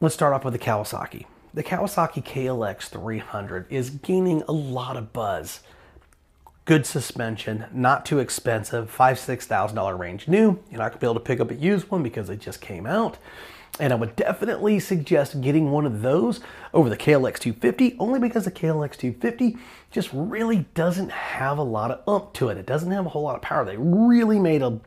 let's 0.00 0.14
start 0.14 0.34
off 0.34 0.44
with 0.44 0.52
the 0.52 0.58
Kawasaki. 0.58 1.24
The 1.54 1.62
Kawasaki 1.62 2.22
KLX 2.22 2.88
300 2.88 3.66
is 3.70 3.90
gaining 3.90 4.42
a 4.42 4.52
lot 4.52 4.96
of 4.96 5.12
buzz 5.12 5.60
good 6.64 6.86
suspension, 6.86 7.66
not 7.72 8.06
too 8.06 8.18
expensive, 8.18 8.90
five, 8.90 9.18
six 9.18 9.46
thousand 9.46 9.76
dollar 9.76 9.96
range 9.96 10.28
new. 10.28 10.58
You're 10.70 10.78
not 10.78 10.90
gonna 10.90 11.00
be 11.00 11.06
able 11.06 11.14
to 11.14 11.20
pick 11.20 11.40
up 11.40 11.50
a 11.50 11.54
used 11.54 11.90
one 11.90 12.02
because 12.02 12.28
they 12.28 12.36
just 12.36 12.60
came 12.60 12.86
out. 12.86 13.18
And 13.80 13.92
I 13.92 13.96
would 13.96 14.14
definitely 14.14 14.78
suggest 14.78 15.40
getting 15.40 15.72
one 15.72 15.84
of 15.84 16.00
those 16.00 16.38
over 16.72 16.88
the 16.88 16.96
KLX 16.96 17.40
250, 17.40 17.96
only 17.98 18.20
because 18.20 18.44
the 18.44 18.52
KLX 18.52 18.96
250 18.96 19.58
just 19.90 20.10
really 20.12 20.58
doesn't 20.74 21.10
have 21.10 21.58
a 21.58 21.62
lot 21.62 21.90
of 21.90 22.08
ump 22.08 22.32
to 22.34 22.50
it. 22.50 22.56
It 22.56 22.66
doesn't 22.66 22.92
have 22.92 23.04
a 23.04 23.08
whole 23.08 23.22
lot 23.22 23.34
of 23.34 23.42
power. 23.42 23.64
They 23.64 23.76
really 23.76 24.38
made 24.38 24.62
a 24.62 24.78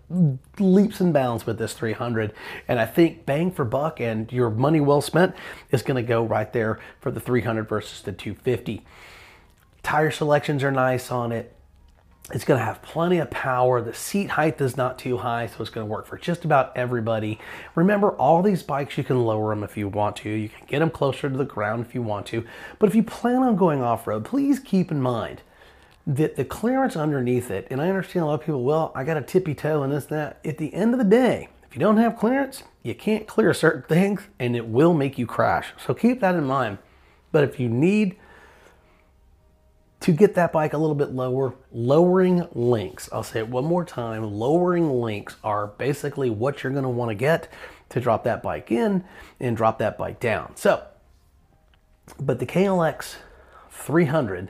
leaps 0.58 1.02
and 1.02 1.14
bounds 1.14 1.46
with 1.46 1.60
this 1.60 1.74
300, 1.74 2.34
and 2.70 2.80
I 2.80 2.86
think 2.86 3.26
bang 3.26 3.52
for 3.52 3.66
buck 3.66 4.00
and 4.00 4.32
your 4.32 4.50
money 4.50 4.80
well 4.80 5.02
spent 5.02 5.36
is 5.70 5.82
going 5.82 6.02
to 6.02 6.08
go 6.08 6.24
right 6.24 6.52
there 6.54 6.80
for 7.02 7.12
the 7.12 7.20
300 7.20 7.68
versus 7.68 8.02
the 8.02 8.14
250. 8.14 8.86
Tire 9.84 10.12
selections 10.12 10.64
are 10.64 10.72
nice 10.72 11.12
on 11.12 11.34
it 11.34 11.57
it's 12.34 12.44
going 12.44 12.60
to 12.60 12.66
have 12.66 12.82
plenty 12.82 13.20
of 13.20 13.30
power. 13.30 13.82
The 13.82 13.94
seat 13.94 14.32
height 14.32 14.60
is 14.60 14.76
not 14.76 15.00
too 15.00 15.18
high, 15.18 15.48
so 15.48 15.62
it's 15.62 15.70
going 15.70 15.88
to 15.88 15.92
work 15.92 16.06
for 16.06 16.18
just 16.18 16.44
about 16.44 16.76
everybody. 16.76 17.40
Remember, 17.76 18.12
all 18.12 18.42
these 18.42 18.64
bikes, 18.64 18.98
you 18.98 19.04
can 19.04 19.24
lower 19.24 19.56
them 19.56 19.64
if 19.64 19.78
you 19.78 19.88
want 19.88 20.18
to. 20.18 20.30
You 20.30 20.50
can 20.50 20.68
get 20.68 20.80
them 20.80 20.90
closer 20.90 21.30
to 21.30 21.38
the 21.38 21.46
ground 21.46 21.86
if 21.86 21.96
you 21.96 22.02
want 22.02 22.26
to. 22.28 22.44
But 22.80 22.90
if 22.90 22.96
you 22.96 23.04
plan 23.04 23.44
on 23.44 23.56
going 23.56 23.82
off-road, 23.82 24.26
please 24.26 24.60
keep 24.60 24.92
in 24.92 25.02
mind 25.02 25.42
that 26.06 26.36
the 26.36 26.46
clearance 26.46 26.96
underneath 26.96 27.50
it, 27.50 27.68
and 27.70 27.82
I 27.82 27.90
understand 27.90 28.24
a 28.24 28.28
lot 28.28 28.36
of 28.36 28.46
people, 28.46 28.64
well, 28.64 28.92
I 28.94 29.04
got 29.04 29.18
a 29.18 29.22
tippy 29.22 29.54
toe 29.54 29.84
and 29.84 29.92
this, 29.92 30.06
that. 30.06 30.40
At 30.44 30.58
the 30.58 30.74
end 30.74 30.94
of 30.94 31.00
the 31.00 31.06
day, 31.06 31.50
if 31.70 31.76
you 31.76 31.80
don't 31.80 31.98
have 31.98 32.18
clearance, 32.18 32.64
you 32.84 32.96
can't 32.96 33.28
clear 33.28 33.54
certain 33.54 33.84
things, 33.84 34.22
and 34.40 34.56
it 34.56 34.68
will 34.68 34.94
make 34.94 35.18
you 35.18 35.26
crash. 35.26 35.74
So 35.86 35.94
keep 35.94 36.20
that 36.22 36.36
in 36.36 36.46
mind. 36.46 36.78
But 37.32 37.44
if 37.44 37.60
you 37.60 37.68
need 37.70 38.18
to 40.08 40.14
get 40.14 40.36
that 40.36 40.54
bike 40.54 40.72
a 40.72 40.78
little 40.78 40.96
bit 40.96 41.12
lower, 41.12 41.54
lowering 41.70 42.48
links. 42.54 43.10
I'll 43.12 43.24
say 43.24 43.40
it 43.40 43.50
one 43.50 43.66
more 43.66 43.84
time. 43.84 44.24
Lowering 44.24 44.90
links 44.90 45.36
are 45.44 45.68
basically 45.68 46.30
what 46.30 46.64
you're 46.64 46.72
going 46.72 46.84
to 46.84 46.90
want 46.90 47.10
to 47.10 47.16
get 47.16 47.52
to 47.90 48.00
drop 48.00 48.24
that 48.24 48.42
bike 48.42 48.72
in 48.72 49.04
and 49.42 49.58
drop 49.58 49.80
that 49.80 49.98
bike 49.98 50.22
down. 50.22 50.56
So, 50.56 50.82
but 52.18 52.40
the 52.40 52.46
KLX 52.46 53.18
300 53.70 54.50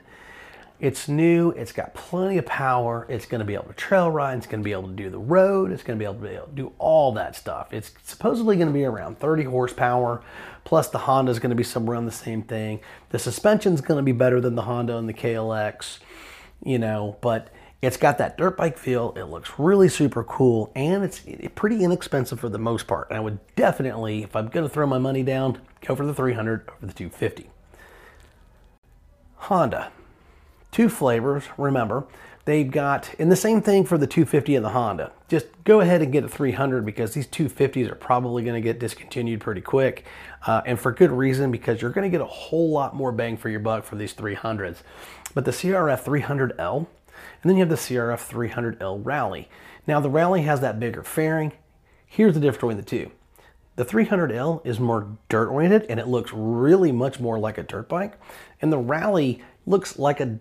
It's 0.80 1.08
new, 1.08 1.50
it's 1.50 1.72
got 1.72 1.92
plenty 1.94 2.38
of 2.38 2.46
power, 2.46 3.04
it's 3.08 3.26
going 3.26 3.40
to 3.40 3.44
be 3.44 3.54
able 3.54 3.64
to 3.64 3.72
trail 3.72 4.10
ride, 4.10 4.38
it's 4.38 4.46
going 4.46 4.62
to 4.62 4.64
be 4.64 4.70
able 4.70 4.86
to 4.86 4.94
do 4.94 5.10
the 5.10 5.18
road, 5.18 5.72
it's 5.72 5.82
going 5.82 5.98
to 5.98 6.00
be 6.00 6.04
able 6.04 6.14
to, 6.14 6.20
be 6.20 6.34
able 6.36 6.46
to 6.46 6.52
do 6.52 6.72
all 6.78 7.10
that 7.12 7.34
stuff. 7.34 7.72
It's 7.72 7.92
supposedly 8.04 8.54
going 8.54 8.68
to 8.68 8.72
be 8.72 8.84
around 8.84 9.18
30 9.18 9.44
horsepower, 9.44 10.22
plus 10.62 10.88
the 10.88 10.98
Honda 10.98 11.32
is 11.32 11.40
going 11.40 11.50
to 11.50 11.56
be 11.56 11.64
somewhere 11.64 11.94
around 11.94 12.06
the 12.06 12.12
same 12.12 12.42
thing. 12.42 12.78
The 13.10 13.18
suspension 13.18 13.72
is 13.74 13.80
going 13.80 13.98
to 13.98 14.04
be 14.04 14.12
better 14.12 14.40
than 14.40 14.54
the 14.54 14.62
Honda 14.62 14.96
and 14.96 15.08
the 15.08 15.14
KLX, 15.14 15.98
you 16.64 16.78
know, 16.78 17.16
but 17.20 17.48
it's 17.82 17.96
got 17.96 18.18
that 18.18 18.38
dirt 18.38 18.56
bike 18.56 18.78
feel. 18.78 19.14
It 19.16 19.24
looks 19.24 19.50
really 19.58 19.88
super 19.88 20.22
cool 20.22 20.70
and 20.76 21.02
it's 21.02 21.22
pretty 21.56 21.82
inexpensive 21.82 22.38
for 22.38 22.48
the 22.48 22.58
most 22.58 22.86
part. 22.86 23.08
And 23.10 23.16
I 23.16 23.20
would 23.20 23.38
definitely, 23.56 24.22
if 24.22 24.34
I'm 24.36 24.48
going 24.48 24.66
to 24.66 24.72
throw 24.72 24.86
my 24.86 24.98
money 24.98 25.24
down, 25.24 25.60
go 25.84 25.96
for 25.96 26.06
the 26.06 26.14
300 26.14 26.68
over 26.68 26.86
the 26.86 26.92
250. 26.92 27.50
Honda 29.36 29.92
two 30.78 30.88
flavors, 30.88 31.42
remember. 31.56 32.06
They've 32.44 32.70
got, 32.70 33.12
and 33.18 33.32
the 33.32 33.36
same 33.36 33.60
thing 33.60 33.84
for 33.84 33.98
the 33.98 34.06
250 34.06 34.54
and 34.54 34.64
the 34.64 34.68
Honda. 34.68 35.10
Just 35.26 35.46
go 35.64 35.80
ahead 35.80 36.02
and 36.02 36.12
get 36.12 36.22
a 36.22 36.28
300 36.28 36.86
because 36.86 37.14
these 37.14 37.26
250s 37.26 37.90
are 37.90 37.96
probably 37.96 38.44
going 38.44 38.54
to 38.54 38.60
get 38.60 38.78
discontinued 38.78 39.40
pretty 39.40 39.60
quick. 39.60 40.04
Uh, 40.46 40.62
and 40.64 40.78
for 40.78 40.92
good 40.92 41.10
reason 41.10 41.50
because 41.50 41.82
you're 41.82 41.90
going 41.90 42.08
to 42.08 42.16
get 42.16 42.20
a 42.20 42.30
whole 42.30 42.70
lot 42.70 42.94
more 42.94 43.10
bang 43.10 43.36
for 43.36 43.48
your 43.48 43.58
buck 43.58 43.82
for 43.82 43.96
these 43.96 44.14
300s. 44.14 44.76
But 45.34 45.46
the 45.46 45.50
CRF 45.50 46.04
300L, 46.04 46.76
and 46.76 46.86
then 47.42 47.56
you 47.56 47.62
have 47.62 47.70
the 47.70 47.74
CRF 47.74 48.30
300L 48.30 49.04
Rally. 49.04 49.48
Now 49.88 49.98
the 49.98 50.10
Rally 50.10 50.42
has 50.42 50.60
that 50.60 50.78
bigger 50.78 51.02
fairing. 51.02 51.54
Here's 52.06 52.34
the 52.34 52.40
difference 52.40 52.58
between 52.58 52.76
the 52.76 52.84
two. 52.84 53.10
The 53.74 53.84
300L 53.84 54.64
is 54.64 54.78
more 54.78 55.08
dirt 55.28 55.48
oriented 55.48 55.86
and 55.90 55.98
it 55.98 56.06
looks 56.06 56.30
really 56.32 56.92
much 56.92 57.18
more 57.18 57.36
like 57.36 57.58
a 57.58 57.64
dirt 57.64 57.88
bike. 57.88 58.12
And 58.62 58.72
the 58.72 58.78
Rally 58.78 59.42
looks 59.66 59.98
like 59.98 60.20
a 60.20 60.38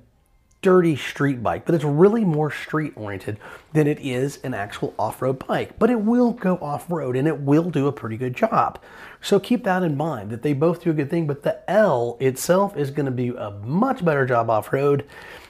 dirty 0.68 0.98
street 0.98 1.42
bike, 1.42 1.66
but 1.66 1.74
it's 1.74 1.86
really 1.86 2.26
more 2.26 2.52
street 2.52 2.92
oriented 2.98 3.38
than 3.72 3.88
it 3.88 3.98
is 4.02 4.38
an 4.44 4.54
actual 4.54 4.94
off 5.00 5.22
road 5.22 5.48
bike. 5.48 5.80
But 5.80 5.90
it 5.90 6.02
will 6.02 6.32
go 6.34 6.58
off 6.58 6.92
road 6.92 7.16
and 7.16 7.26
it 7.26 7.40
will 7.40 7.70
do 7.70 7.88
a 7.88 7.94
pretty 7.94 8.18
good 8.18 8.36
job. 8.36 8.78
So 9.22 9.40
keep 9.40 9.64
that 9.64 9.82
in 9.82 9.96
mind 9.96 10.30
that 10.30 10.42
they 10.42 10.52
both 10.52 10.84
do 10.84 10.92
a 10.92 10.94
good 10.94 11.10
thing, 11.10 11.26
but 11.26 11.44
the 11.44 11.58
L 11.72 12.18
itself 12.20 12.76
is 12.76 12.92
going 12.92 13.06
to 13.06 13.14
be 13.14 13.30
a 13.30 13.52
much 13.64 14.04
better 14.04 14.26
job 14.26 14.50
off 14.50 14.74
road 14.74 15.06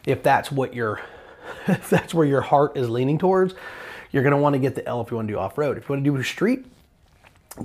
if 0.05 0.21
that's 0.21 0.51
what 0.51 0.75
your 0.75 1.01
if 1.67 1.89
that's 1.89 2.13
where 2.13 2.27
your 2.27 2.41
heart 2.41 2.77
is 2.77 2.88
leaning 2.88 3.17
towards. 3.17 3.55
You're 4.12 4.21
going 4.21 4.36
to 4.36 4.38
want 4.38 4.53
to 4.53 4.59
get 4.59 4.75
the 4.75 4.88
L 4.88 5.01
if 5.01 5.09
you 5.09 5.17
want 5.17 5.29
to 5.29 5.33
do 5.33 5.39
off 5.39 5.57
road. 5.57 5.79
If 5.79 5.89
you 5.89 5.93
want 5.93 6.05
to 6.05 6.12
do 6.12 6.21
street, 6.21 6.67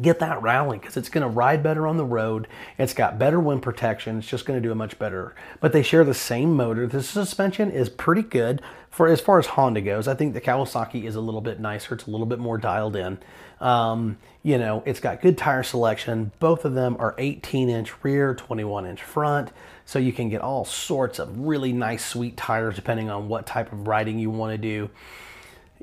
get 0.00 0.18
that 0.20 0.40
rally 0.42 0.78
because 0.78 0.96
it's 0.96 1.08
going 1.08 1.22
to 1.22 1.28
ride 1.28 1.62
better 1.62 1.86
on 1.86 1.96
the 1.96 2.04
road. 2.04 2.48
It's 2.78 2.94
got 2.94 3.18
better 3.18 3.38
wind 3.38 3.62
protection. 3.62 4.18
It's 4.18 4.28
just 4.28 4.46
going 4.46 4.60
to 4.60 4.66
do 4.66 4.72
a 4.72 4.74
much 4.74 4.98
better. 4.98 5.34
But 5.60 5.72
they 5.72 5.82
share 5.82 6.04
the 6.04 6.14
same 6.14 6.54
motor. 6.54 6.86
The 6.86 7.02
suspension 7.02 7.70
is 7.70 7.88
pretty 7.88 8.22
good 8.22 8.62
for 8.90 9.08
as 9.08 9.20
far 9.20 9.38
as 9.38 9.46
Honda 9.46 9.80
goes. 9.80 10.08
I 10.08 10.14
think 10.14 10.34
the 10.34 10.40
Kawasaki 10.40 11.04
is 11.04 11.14
a 11.14 11.20
little 11.20 11.40
bit 11.40 11.60
nicer. 11.60 11.94
It's 11.94 12.06
a 12.06 12.10
little 12.10 12.26
bit 12.26 12.38
more 12.38 12.58
dialed 12.58 12.96
in. 12.96 13.18
Um, 13.60 14.18
you 14.42 14.58
know, 14.58 14.82
it's 14.86 15.00
got 15.00 15.20
good 15.20 15.38
tire 15.38 15.62
selection. 15.62 16.32
Both 16.40 16.64
of 16.64 16.74
them 16.74 16.96
are 16.98 17.14
18 17.18 17.68
inch 17.68 17.92
rear, 18.02 18.34
21 18.34 18.86
inch 18.86 19.02
front. 19.02 19.50
So 19.84 19.98
you 19.98 20.12
can 20.12 20.28
get 20.28 20.40
all 20.40 20.64
sorts 20.64 21.18
of 21.18 21.38
really 21.38 21.72
nice, 21.72 22.04
sweet 22.04 22.36
tires 22.36 22.76
depending 22.76 23.10
on 23.10 23.28
what 23.28 23.46
type 23.46 23.72
of 23.72 23.86
riding 23.86 24.18
you 24.18 24.30
want 24.30 24.52
to 24.52 24.58
do 24.58 24.90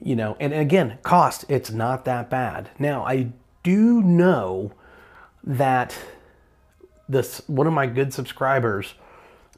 you 0.02 0.16
know 0.16 0.38
and 0.40 0.54
again 0.54 0.98
cost 1.04 1.46
it's 1.50 1.72
not 1.72 2.06
that 2.06 2.30
bad 2.30 2.70
now 2.80 3.04
i 3.06 3.28
do 3.70 4.02
know 4.02 4.72
that 5.44 5.96
this 7.08 7.42
one 7.48 7.68
of 7.68 7.74
my 7.74 7.86
good 7.86 8.12
subscribers 8.12 8.96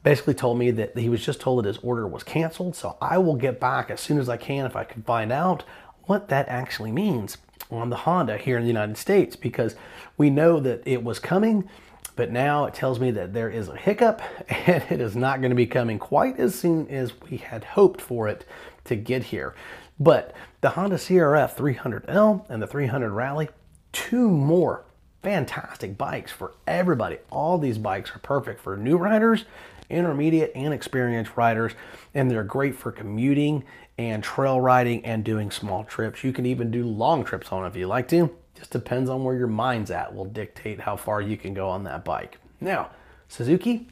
basically 0.04 0.34
told 0.34 0.58
me 0.58 0.70
that 0.72 0.98
he 0.98 1.08
was 1.08 1.24
just 1.24 1.40
told 1.40 1.64
that 1.64 1.68
his 1.68 1.78
order 1.78 2.06
was 2.06 2.24
canceled. 2.24 2.76
So 2.76 2.98
I 3.02 3.18
will 3.20 3.36
get 3.36 3.60
back 3.60 3.90
as 3.90 4.02
soon 4.02 4.20
as 4.20 4.28
I 4.28 4.36
can 4.36 4.66
if 4.66 4.76
I 4.76 4.84
can 4.84 5.04
find 5.04 5.32
out 5.32 5.64
what 6.04 6.28
that 6.28 6.50
actually 6.50 6.92
means 6.92 7.38
on 7.70 7.90
the 7.90 7.98
Honda 7.98 8.38
here 8.38 8.58
in 8.58 8.64
the 8.64 8.68
United 8.68 8.98
States 8.98 9.38
because 9.38 9.76
we 10.18 10.30
know 10.30 10.60
that 10.60 10.82
it 10.86 11.04
was 11.06 11.20
coming, 11.20 11.70
but 12.18 12.32
now 12.32 12.66
it 12.66 12.74
tells 12.74 13.00
me 13.00 13.12
that 13.12 13.34
there 13.34 13.50
is 13.50 13.70
a 13.70 13.78
hiccup 13.78 14.22
and 14.50 14.84
it 14.90 15.00
is 15.00 15.16
not 15.16 15.40
going 15.40 15.52
to 15.52 15.56
be 15.56 15.68
coming 15.68 16.00
quite 16.00 16.38
as 16.38 16.54
soon 16.54 16.86
as 16.90 17.14
we 17.22 17.38
had 17.38 17.64
hoped 17.64 18.02
for 18.02 18.28
it 18.28 18.46
to 18.86 18.96
get 18.98 19.24
here. 19.26 19.56
But 20.00 20.36
the 20.60 20.72
Honda 20.72 20.98
CRF 20.98 21.56
300L 21.56 22.50
and 22.50 22.62
the 22.62 22.68
300 22.68 23.12
Rally 23.12 23.50
two 23.92 24.30
more 24.30 24.84
fantastic 25.22 25.98
bikes 25.98 26.32
for 26.32 26.54
everybody. 26.68 27.18
All 27.30 27.58
these 27.58 27.78
bikes 27.78 28.16
are 28.16 28.20
perfect 28.20 28.60
for 28.60 28.76
new 28.78 28.98
riders, 28.98 29.46
intermediate 29.90 30.52
and 30.56 30.74
experienced 30.74 31.36
riders, 31.36 31.74
and 32.14 32.30
they're 32.30 32.44
great 32.44 32.76
for 32.76 32.92
commuting 32.92 33.64
and 33.98 34.24
trail 34.24 34.60
riding 34.60 35.06
and 35.06 35.24
doing 35.24 35.52
small 35.52 35.84
trips. 35.84 36.24
You 36.24 36.34
can 36.34 36.46
even 36.46 36.72
do 36.72 36.84
long 36.84 37.24
trips 37.24 37.52
on 37.52 37.66
if 37.66 37.76
you 37.76 37.88
like 37.88 38.08
to. 38.10 38.36
Just 38.56 38.72
depends 38.72 39.10
on 39.10 39.24
where 39.24 39.36
your 39.36 39.48
mind's 39.48 39.92
at 39.92 40.14
will 40.14 40.26
dictate 40.26 40.82
how 40.82 40.96
far 40.96 41.22
you 41.22 41.38
can 41.38 41.54
go 41.54 41.70
on 41.70 41.84
that 41.84 42.04
bike. 42.04 42.38
Now, 42.60 42.90
Suzuki, 43.28 43.88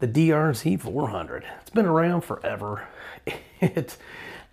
the 0.00 0.08
DRZ 0.08 0.80
400. 0.80 1.44
It's 1.60 1.70
been 1.70 1.86
around 1.86 2.22
forever. 2.22 2.86
It's 3.60 3.98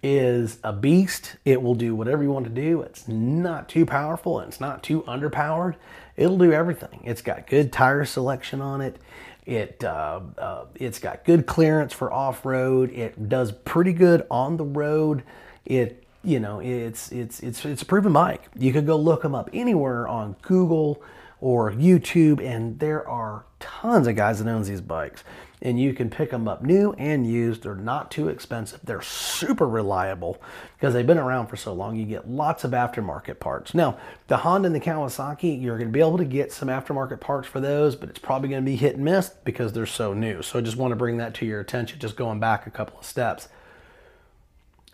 is 0.08 0.60
a 0.64 0.72
beast. 0.72 1.36
It 1.46 1.64
will 1.64 1.74
do 1.74 1.96
whatever 1.96 2.22
you 2.22 2.32
want 2.32 2.46
to 2.46 2.52
do. 2.52 2.82
It's 2.84 3.08
not 3.08 3.68
too 3.68 3.88
powerful 3.88 4.40
and 4.40 4.48
it's 4.50 4.62
not 4.62 4.84
too 4.84 5.02
underpowered. 5.02 5.78
It'll 6.16 6.38
do 6.38 6.54
everything. 6.54 7.02
It's 7.04 7.24
got 7.24 7.48
good 7.48 7.74
tire 7.74 8.06
selection 8.06 8.62
on 8.62 8.82
it. 8.82 9.00
It 9.48 9.84
uh, 9.84 10.20
uh, 10.38 10.66
it's 10.76 11.00
got 11.00 11.26
good 11.26 11.48
clearance 11.48 11.92
for 11.92 12.14
off 12.14 12.46
road. 12.46 12.92
It 12.92 13.30
does 13.30 13.52
pretty 13.52 13.94
good 13.94 14.28
on 14.30 14.58
the 14.58 14.64
road. 14.64 15.24
It 15.66 16.04
you 16.24 16.40
know 16.40 16.60
it's 16.60 17.12
it's 17.12 17.40
it's 17.40 17.66
it's 17.66 17.82
a 17.82 17.86
proven 17.86 18.14
bike. 18.14 18.44
You 18.56 18.72
could 18.74 18.86
go 18.86 18.98
look 18.98 19.24
them 19.24 19.34
up 19.34 19.50
anywhere 19.54 20.08
on 20.08 20.36
Google 20.44 21.02
or 21.42 21.72
YouTube, 21.72 22.44
and 22.46 22.78
there 22.78 23.08
are 23.08 23.46
tons 23.60 24.06
of 24.06 24.16
guys 24.16 24.38
that 24.38 24.48
owns 24.48 24.68
these 24.68 24.82
bikes 24.82 25.24
and 25.66 25.80
you 25.80 25.94
can 25.94 26.12
pick 26.12 26.30
them 26.30 26.48
up 26.48 26.62
new 26.62 26.94
and 26.94 27.26
used. 27.26 27.64
They're 27.64 27.74
not 27.74 28.12
too 28.12 28.30
expensive. 28.30 28.82
They're 28.84 29.02
super 29.02 29.68
reliable 29.68 30.40
because 30.78 30.94
they've 30.94 31.08
been 31.08 31.18
around 31.18 31.48
for 31.48 31.56
so 31.56 31.74
long. 31.74 31.96
You 31.96 32.06
get 32.06 32.30
lots 32.30 32.64
of 32.64 32.70
aftermarket 32.70 33.40
parts. 33.40 33.74
Now, 33.74 33.98
the 34.28 34.38
Honda 34.38 34.68
and 34.68 34.76
the 34.76 34.80
Kawasaki, 34.80 35.60
you're 35.60 35.80
going 35.80 35.90
to 35.90 35.92
be 35.92 36.02
able 36.02 36.20
to 36.20 36.26
get 36.26 36.52
some 36.52 36.68
aftermarket 36.68 37.20
parts 37.20 37.48
for 37.48 37.60
those, 37.60 37.96
but 37.96 38.10
it's 38.10 38.20
probably 38.20 38.48
going 38.48 38.62
to 38.62 38.66
be 38.66 38.76
hit 38.76 38.96
and 38.96 39.04
miss 39.04 39.30
because 39.44 39.74
they're 39.74 39.88
so 39.88 40.14
new. 40.14 40.44
So 40.44 40.60
I 40.60 40.62
just 40.62 40.78
want 40.78 40.92
to 40.92 40.96
bring 40.96 41.18
that 41.18 41.34
to 41.36 41.48
your 41.48 41.62
attention, 41.62 41.98
just 41.98 42.16
going 42.16 42.40
back 42.40 42.68
a 42.68 42.72
couple 42.72 43.00
of 43.00 43.06
steps. 43.06 43.48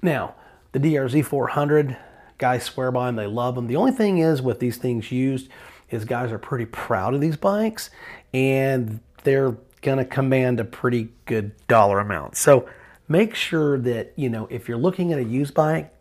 Now, 0.02 0.36
the 0.72 0.80
DRZ 0.80 1.26
400, 1.26 1.98
guys 2.38 2.64
swear 2.64 2.92
by 2.94 3.08
them, 3.08 3.18
they 3.18 3.28
love 3.28 3.56
them. 3.56 3.68
The 3.68 3.76
only 3.76 3.92
thing 3.92 4.20
is 4.20 4.42
with 4.42 4.62
these 4.62 4.78
things 4.78 5.12
used 5.12 5.50
is 5.90 6.06
guys 6.06 6.32
are 6.32 6.40
pretty 6.40 6.66
proud 6.66 7.14
of 7.14 7.20
these 7.20 7.36
bikes 7.36 7.90
and 8.34 9.02
they're 9.26 9.58
going 9.82 9.98
to 9.98 10.06
command 10.06 10.60
a 10.60 10.66
pretty 10.66 11.10
good 11.26 11.52
dollar 11.68 12.00
amount. 12.00 12.38
So 12.38 12.68
make 13.08 13.36
sure 13.36 13.78
that, 13.80 14.14
you 14.16 14.30
know, 14.30 14.48
if 14.50 14.68
you're 14.68 14.78
looking 14.78 15.12
at 15.12 15.20
a 15.20 15.24
used 15.24 15.54
bike, 15.54 15.94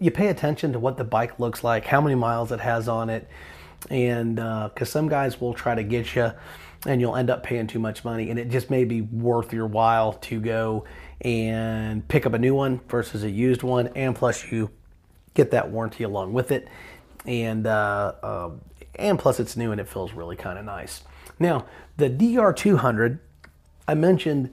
you 0.00 0.10
pay 0.10 0.28
attention 0.28 0.72
to 0.72 0.78
what 0.78 0.96
the 0.96 1.04
bike 1.04 1.38
looks 1.40 1.64
like, 1.64 1.84
how 1.84 2.00
many 2.00 2.14
miles 2.14 2.52
it 2.52 2.60
has 2.60 2.88
on 2.88 3.10
it, 3.10 3.28
and 3.90 4.36
because 4.36 4.88
uh, 4.88 4.92
some 4.92 5.08
guys 5.08 5.40
will 5.40 5.54
try 5.54 5.74
to 5.74 5.82
get 5.82 6.14
you 6.14 6.32
and 6.86 7.00
you'll 7.00 7.16
end 7.16 7.28
up 7.28 7.42
paying 7.42 7.66
too 7.66 7.80
much 7.80 8.04
money, 8.04 8.30
and 8.30 8.38
it 8.38 8.48
just 8.48 8.70
may 8.70 8.84
be 8.84 9.00
worth 9.00 9.52
your 9.52 9.66
while 9.66 10.12
to 10.12 10.40
go 10.40 10.84
and 11.22 12.06
pick 12.06 12.24
up 12.24 12.32
a 12.32 12.38
new 12.38 12.54
one 12.54 12.80
versus 12.88 13.24
a 13.24 13.30
used 13.30 13.64
one, 13.64 13.88
and 13.88 14.14
plus 14.14 14.50
you 14.52 14.70
get 15.34 15.50
that 15.50 15.70
warranty 15.70 16.04
along 16.04 16.32
with 16.32 16.52
it, 16.52 16.68
and 17.26 17.66
uh, 17.66 18.12
uh, 18.22 18.50
and 18.94 19.18
plus 19.18 19.40
it's 19.40 19.56
new 19.56 19.72
and 19.72 19.80
it 19.80 19.88
feels 19.88 20.12
really 20.12 20.36
kind 20.36 20.58
of 20.58 20.64
nice. 20.64 21.02
Now, 21.38 21.66
the 21.96 22.08
DR200, 22.10 23.18
I 23.86 23.94
mentioned 23.94 24.52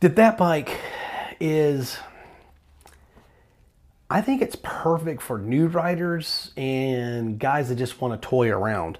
that 0.00 0.16
that 0.16 0.36
bike 0.36 0.78
is, 1.40 1.98
I 4.10 4.20
think 4.20 4.42
it's 4.42 4.56
perfect 4.62 5.22
for 5.22 5.38
new 5.38 5.66
riders 5.66 6.52
and 6.56 7.38
guys 7.38 7.68
that 7.68 7.76
just 7.76 8.00
want 8.00 8.20
to 8.20 8.28
toy 8.28 8.50
around. 8.50 8.98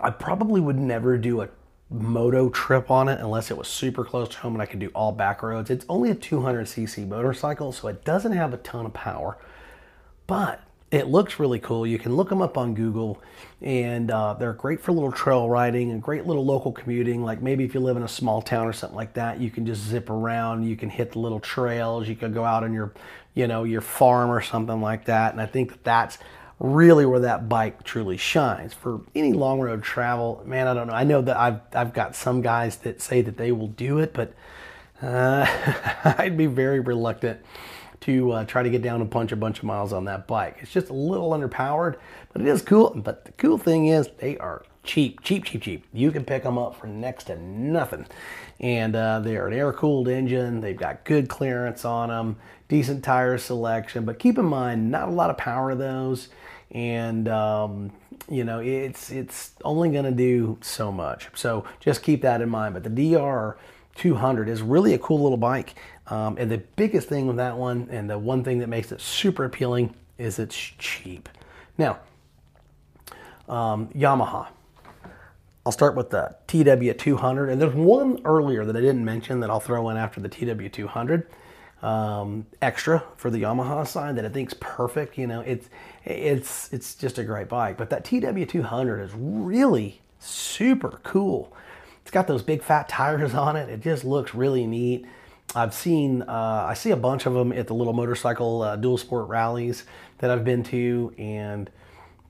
I 0.00 0.10
probably 0.10 0.60
would 0.60 0.78
never 0.78 1.16
do 1.16 1.40
a 1.40 1.48
moto 1.88 2.48
trip 2.48 2.90
on 2.90 3.08
it 3.08 3.20
unless 3.20 3.50
it 3.50 3.56
was 3.56 3.68
super 3.68 4.04
close 4.04 4.28
to 4.30 4.38
home 4.38 4.54
and 4.54 4.62
I 4.62 4.66
could 4.66 4.80
do 4.80 4.88
all 4.88 5.12
back 5.12 5.42
roads. 5.42 5.70
It's 5.70 5.86
only 5.88 6.10
a 6.10 6.14
200cc 6.14 7.06
motorcycle, 7.06 7.72
so 7.72 7.88
it 7.88 8.04
doesn't 8.04 8.32
have 8.32 8.52
a 8.52 8.58
ton 8.58 8.86
of 8.86 8.92
power, 8.92 9.38
but 10.26 10.60
it 10.90 11.08
looks 11.08 11.40
really 11.40 11.58
cool. 11.58 11.86
You 11.86 11.98
can 11.98 12.14
look 12.14 12.28
them 12.28 12.40
up 12.40 12.56
on 12.56 12.74
Google, 12.74 13.20
and 13.60 14.10
uh, 14.10 14.34
they're 14.34 14.52
great 14.52 14.80
for 14.80 14.92
little 14.92 15.10
trail 15.10 15.48
riding 15.48 15.90
and 15.90 16.00
great 16.00 16.26
little 16.26 16.44
local 16.44 16.70
commuting. 16.70 17.24
Like 17.24 17.42
maybe 17.42 17.64
if 17.64 17.74
you 17.74 17.80
live 17.80 17.96
in 17.96 18.04
a 18.04 18.08
small 18.08 18.40
town 18.40 18.66
or 18.66 18.72
something 18.72 18.96
like 18.96 19.14
that, 19.14 19.40
you 19.40 19.50
can 19.50 19.66
just 19.66 19.82
zip 19.82 20.10
around. 20.10 20.64
You 20.64 20.76
can 20.76 20.88
hit 20.88 21.12
the 21.12 21.18
little 21.18 21.40
trails. 21.40 22.08
You 22.08 22.14
can 22.14 22.32
go 22.32 22.44
out 22.44 22.62
on 22.62 22.72
your, 22.72 22.92
you 23.34 23.48
know, 23.48 23.64
your 23.64 23.80
farm 23.80 24.30
or 24.30 24.40
something 24.40 24.80
like 24.80 25.06
that. 25.06 25.32
And 25.32 25.40
I 25.40 25.46
think 25.46 25.70
that 25.70 25.84
that's 25.84 26.18
really 26.60 27.04
where 27.04 27.20
that 27.20 27.48
bike 27.48 27.82
truly 27.82 28.16
shines. 28.16 28.72
For 28.72 29.00
any 29.14 29.32
long 29.32 29.60
road 29.60 29.82
travel, 29.82 30.42
man, 30.46 30.68
I 30.68 30.74
don't 30.74 30.86
know. 30.86 30.94
I 30.94 31.02
know 31.02 31.20
that 31.20 31.36
I've 31.36 31.60
I've 31.72 31.94
got 31.94 32.14
some 32.14 32.42
guys 32.42 32.76
that 32.78 33.02
say 33.02 33.22
that 33.22 33.36
they 33.36 33.50
will 33.50 33.68
do 33.68 33.98
it, 33.98 34.14
but 34.14 34.34
uh, 35.02 35.46
I'd 36.18 36.36
be 36.36 36.46
very 36.46 36.78
reluctant 36.78 37.40
to 38.02 38.32
uh, 38.32 38.44
try 38.44 38.62
to 38.62 38.70
get 38.70 38.82
down 38.82 39.00
and 39.00 39.10
punch 39.10 39.32
a 39.32 39.36
bunch 39.36 39.58
of 39.58 39.64
miles 39.64 39.92
on 39.92 40.04
that 40.04 40.26
bike. 40.26 40.58
It's 40.60 40.72
just 40.72 40.88
a 40.88 40.94
little 40.94 41.30
underpowered, 41.30 41.96
but 42.32 42.42
it 42.42 42.48
is 42.48 42.62
cool. 42.62 42.92
But 42.94 43.24
the 43.24 43.32
cool 43.32 43.58
thing 43.58 43.86
is 43.86 44.08
they 44.18 44.38
are 44.38 44.64
cheap, 44.84 45.22
cheap, 45.22 45.44
cheap, 45.44 45.62
cheap. 45.62 45.84
You 45.92 46.10
can 46.10 46.24
pick 46.24 46.42
them 46.42 46.58
up 46.58 46.78
for 46.78 46.86
next 46.86 47.24
to 47.24 47.40
nothing. 47.40 48.06
And 48.60 48.96
uh, 48.96 49.20
they're 49.20 49.46
an 49.46 49.52
air 49.52 49.72
cooled 49.72 50.08
engine. 50.08 50.60
They've 50.60 50.76
got 50.76 51.04
good 51.04 51.28
clearance 51.28 51.84
on 51.84 52.08
them, 52.08 52.36
decent 52.68 53.04
tire 53.04 53.38
selection. 53.38 54.04
But 54.04 54.18
keep 54.18 54.38
in 54.38 54.46
mind, 54.46 54.90
not 54.90 55.08
a 55.08 55.12
lot 55.12 55.30
of 55.30 55.36
power 55.36 55.70
of 55.72 55.78
those. 55.78 56.28
And 56.70 57.28
um, 57.28 57.92
you 58.28 58.44
know 58.44 58.58
it's 58.58 59.10
it's 59.10 59.52
only 59.64 59.90
going 59.90 60.04
to 60.04 60.10
do 60.10 60.58
so 60.60 60.90
much. 60.90 61.28
So 61.34 61.64
just 61.80 62.02
keep 62.02 62.22
that 62.22 62.40
in 62.40 62.48
mind. 62.48 62.74
But 62.74 62.84
the 62.84 63.14
DR 63.14 63.56
200 63.96 64.48
is 64.48 64.62
really 64.62 64.94
a 64.94 64.98
cool 64.98 65.22
little 65.22 65.38
bike. 65.38 65.74
Um, 66.08 66.36
and 66.38 66.50
the 66.50 66.58
biggest 66.58 67.08
thing 67.08 67.26
with 67.26 67.36
that 67.36 67.56
one, 67.56 67.88
and 67.90 68.08
the 68.08 68.18
one 68.18 68.44
thing 68.44 68.60
that 68.60 68.68
makes 68.68 68.92
it 68.92 69.00
super 69.00 69.44
appealing, 69.44 69.94
is 70.18 70.38
it's 70.38 70.56
cheap. 70.56 71.28
Now, 71.78 71.98
um, 73.48 73.88
Yamaha. 73.88 74.48
I'll 75.64 75.72
start 75.72 75.96
with 75.96 76.10
the 76.10 76.36
TW200, 76.46 77.50
and 77.50 77.60
there's 77.60 77.74
one 77.74 78.20
earlier 78.24 78.64
that 78.64 78.76
I 78.76 78.80
didn't 78.80 79.04
mention 79.04 79.40
that 79.40 79.50
I'll 79.50 79.58
throw 79.58 79.88
in 79.90 79.96
after 79.96 80.20
the 80.20 80.28
TW200 80.28 81.26
um, 81.82 82.46
extra 82.62 83.02
for 83.16 83.30
the 83.30 83.42
Yamaha 83.42 83.86
side 83.86 84.16
that 84.16 84.24
I 84.24 84.28
think's 84.28 84.54
perfect. 84.60 85.18
You 85.18 85.26
know, 85.26 85.40
it's 85.40 85.68
it's 86.04 86.72
it's 86.72 86.94
just 86.94 87.18
a 87.18 87.24
great 87.24 87.48
bike. 87.48 87.76
But 87.76 87.90
that 87.90 88.04
TW200 88.04 89.04
is 89.04 89.10
really 89.14 90.00
super 90.18 91.00
cool. 91.02 91.54
It's 92.02 92.10
got 92.10 92.26
those 92.26 92.42
big 92.42 92.62
fat 92.62 92.88
tires 92.88 93.34
on 93.46 93.56
it. 93.56 93.68
It 93.68 93.80
just 93.80 94.04
looks 94.04 94.34
really 94.34 94.66
neat. 94.66 95.06
I've 95.54 95.74
seen 95.74 96.22
uh, 96.22 96.66
I 96.68 96.74
see 96.74 96.90
a 96.90 96.96
bunch 96.96 97.26
of 97.26 97.34
them 97.34 97.52
at 97.52 97.66
the 97.66 97.74
little 97.74 97.92
motorcycle 97.92 98.62
uh, 98.62 98.76
dual 98.76 98.98
sport 98.98 99.28
rallies 99.28 99.84
that 100.18 100.30
I've 100.30 100.44
been 100.44 100.62
to, 100.64 101.14
and 101.18 101.70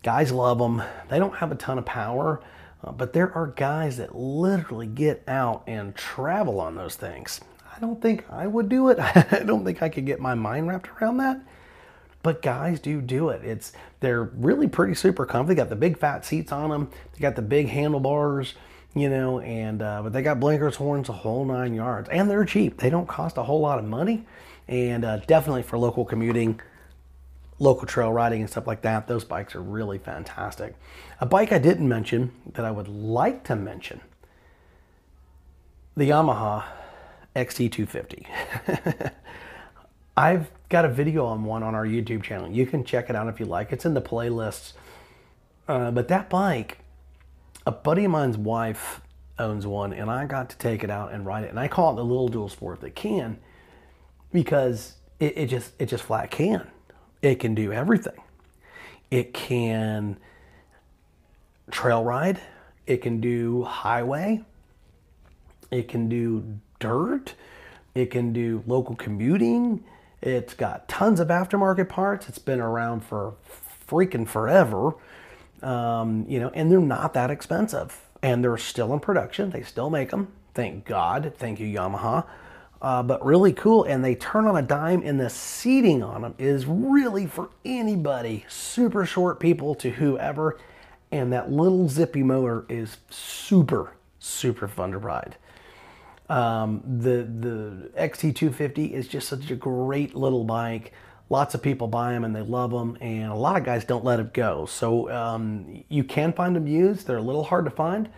guys 0.02 0.30
love 0.30 0.58
them. 0.58 0.82
They 1.08 1.18
don't 1.18 1.34
have 1.36 1.50
a 1.50 1.56
ton 1.56 1.78
of 1.78 1.84
power 1.86 2.42
uh, 2.86 2.92
but 2.92 3.12
there 3.12 3.32
are 3.32 3.48
guys 3.48 3.96
that 3.96 4.14
literally 4.14 4.86
get 4.86 5.22
out 5.26 5.64
and 5.66 5.94
travel 5.94 6.60
on 6.60 6.76
those 6.76 6.94
things. 6.94 7.40
I 7.74 7.80
don't 7.80 8.00
think 8.00 8.24
I 8.30 8.46
would 8.46 8.68
do 8.68 8.88
it. 8.90 8.98
I 9.00 9.42
don't 9.44 9.64
think 9.64 9.82
I 9.82 9.88
could 9.88 10.06
get 10.06 10.20
my 10.20 10.34
mind 10.34 10.68
wrapped 10.68 10.88
around 11.00 11.18
that. 11.18 11.40
But 12.22 12.42
guys 12.42 12.80
do 12.80 13.00
do 13.00 13.28
it. 13.28 13.44
It's 13.44 13.72
they're 14.00 14.24
really 14.24 14.68
pretty 14.68 14.94
super 14.94 15.26
comfy. 15.26 15.48
They 15.48 15.54
got 15.54 15.68
the 15.68 15.76
big 15.76 15.98
fat 15.98 16.24
seats 16.24 16.50
on 16.50 16.70
them. 16.70 16.90
They 17.12 17.20
got 17.20 17.36
the 17.36 17.42
big 17.42 17.68
handlebars, 17.68 18.54
you 18.96 19.08
know, 19.08 19.38
and 19.40 19.82
uh, 19.82 20.02
but 20.02 20.12
they 20.12 20.22
got 20.22 20.40
blinkers, 20.40 20.76
horns, 20.76 21.08
a 21.08 21.12
whole 21.12 21.44
nine 21.44 21.74
yards, 21.74 22.08
and 22.08 22.28
they're 22.28 22.44
cheap. 22.44 22.78
They 22.78 22.90
don't 22.90 23.06
cost 23.06 23.36
a 23.36 23.44
whole 23.44 23.60
lot 23.60 23.78
of 23.78 23.84
money, 23.84 24.26
and 24.66 25.04
uh, 25.04 25.18
definitely 25.18 25.62
for 25.62 25.78
local 25.78 26.04
commuting 26.04 26.60
local 27.58 27.86
trail 27.86 28.12
riding 28.12 28.40
and 28.40 28.50
stuff 28.50 28.66
like 28.66 28.82
that, 28.82 29.06
those 29.06 29.24
bikes 29.24 29.54
are 29.54 29.62
really 29.62 29.98
fantastic. 29.98 30.74
A 31.20 31.26
bike 31.26 31.52
I 31.52 31.58
didn't 31.58 31.88
mention 31.88 32.32
that 32.52 32.64
I 32.64 32.70
would 32.70 32.88
like 32.88 33.44
to 33.44 33.56
mention 33.56 34.00
the 35.96 36.10
Yamaha 36.10 36.64
XT250. 37.34 38.26
I've 40.16 40.50
got 40.68 40.84
a 40.84 40.88
video 40.88 41.26
on 41.26 41.44
one 41.44 41.62
on 41.62 41.74
our 41.74 41.86
YouTube 41.86 42.22
channel. 42.22 42.50
You 42.50 42.66
can 42.66 42.84
check 42.84 43.08
it 43.10 43.16
out 43.16 43.28
if 43.28 43.40
you 43.40 43.46
like. 43.46 43.72
It's 43.72 43.84
in 43.84 43.94
the 43.94 44.02
playlists. 44.02 44.72
Uh, 45.68 45.90
but 45.90 46.08
that 46.08 46.28
bike, 46.28 46.78
a 47.66 47.72
buddy 47.72 48.04
of 48.04 48.12
mine's 48.12 48.38
wife 48.38 49.02
owns 49.38 49.66
one, 49.66 49.92
and 49.92 50.10
I 50.10 50.24
got 50.24 50.48
to 50.50 50.56
take 50.56 50.84
it 50.84 50.90
out 50.90 51.12
and 51.12 51.26
ride 51.26 51.44
it. 51.44 51.50
And 51.50 51.60
I 51.60 51.68
call 51.68 51.92
it 51.92 51.96
the 51.96 52.04
little 52.04 52.28
dual 52.28 52.48
sport 52.48 52.80
that 52.80 52.94
can 52.94 53.38
because 54.32 54.94
it, 55.18 55.36
it 55.36 55.46
just 55.48 55.72
it 55.78 55.86
just 55.86 56.04
flat 56.04 56.30
can. 56.30 56.68
It 57.22 57.40
can 57.40 57.54
do 57.54 57.72
everything. 57.72 58.20
It 59.10 59.34
can 59.34 60.16
trail 61.70 62.04
ride, 62.04 62.40
it 62.86 62.98
can 62.98 63.20
do 63.20 63.64
highway, 63.64 64.44
it 65.70 65.88
can 65.88 66.08
do 66.08 66.58
dirt, 66.78 67.34
it 67.94 68.10
can 68.10 68.32
do 68.32 68.62
local 68.66 68.94
commuting. 68.94 69.84
It's 70.22 70.54
got 70.54 70.88
tons 70.88 71.20
of 71.20 71.28
aftermarket 71.28 71.88
parts. 71.88 72.28
It's 72.28 72.38
been 72.38 72.60
around 72.60 73.04
for 73.04 73.34
freaking 73.88 74.26
forever. 74.26 74.94
Um, 75.62 76.26
you 76.28 76.38
know, 76.38 76.50
and 76.54 76.70
they're 76.70 76.80
not 76.80 77.14
that 77.14 77.30
expensive. 77.30 78.02
And 78.22 78.42
they're 78.42 78.56
still 78.58 78.92
in 78.92 79.00
production. 79.00 79.50
They 79.50 79.62
still 79.62 79.90
make 79.90 80.10
them. 80.10 80.28
Thank 80.54 80.84
God. 80.84 81.32
Thank 81.36 81.60
you, 81.60 81.66
Yamaha 81.66 82.24
uh, 82.82 83.02
but 83.02 83.24
really 83.24 83.52
cool. 83.52 83.84
And 83.84 84.04
they 84.04 84.14
turn 84.14 84.46
on 84.46 84.56
a 84.56 84.62
dime, 84.62 85.02
and 85.04 85.18
the 85.18 85.30
seating 85.30 86.02
on 86.02 86.22
them 86.22 86.34
is 86.38 86.66
really 86.66 87.26
for 87.26 87.50
anybody, 87.64 88.44
super 88.48 89.06
short 89.06 89.40
people 89.40 89.74
to 89.76 89.90
whoever. 89.90 90.58
And 91.10 91.32
that 91.32 91.50
little 91.50 91.88
zippy 91.88 92.22
motor 92.22 92.66
is 92.68 92.98
super, 93.08 93.94
super 94.18 94.68
fun 94.68 94.92
to 94.92 94.98
ride. 94.98 95.36
Um, 96.28 96.82
the 96.84 97.22
the 97.22 97.90
XT250 97.96 98.90
is 98.90 99.06
just 99.06 99.28
such 99.28 99.50
a 99.50 99.56
great 99.56 100.14
little 100.16 100.42
bike. 100.44 100.92
Lots 101.28 101.54
of 101.54 101.62
people 101.62 101.88
buy 101.88 102.12
them 102.12 102.24
and 102.24 102.34
they 102.34 102.42
love 102.42 102.70
them, 102.70 102.96
and 103.00 103.32
a 103.32 103.34
lot 103.34 103.56
of 103.56 103.64
guys 103.64 103.84
don't 103.84 104.04
let 104.04 104.20
it 104.20 104.32
go. 104.32 104.66
So 104.66 105.10
um, 105.10 105.84
you 105.88 106.04
can 106.04 106.32
find 106.32 106.54
them 106.54 106.66
used. 106.66 107.06
They're 107.06 107.16
a 107.16 107.22
little 107.22 107.44
hard 107.44 107.64
to 107.64 107.70
find. 107.70 108.08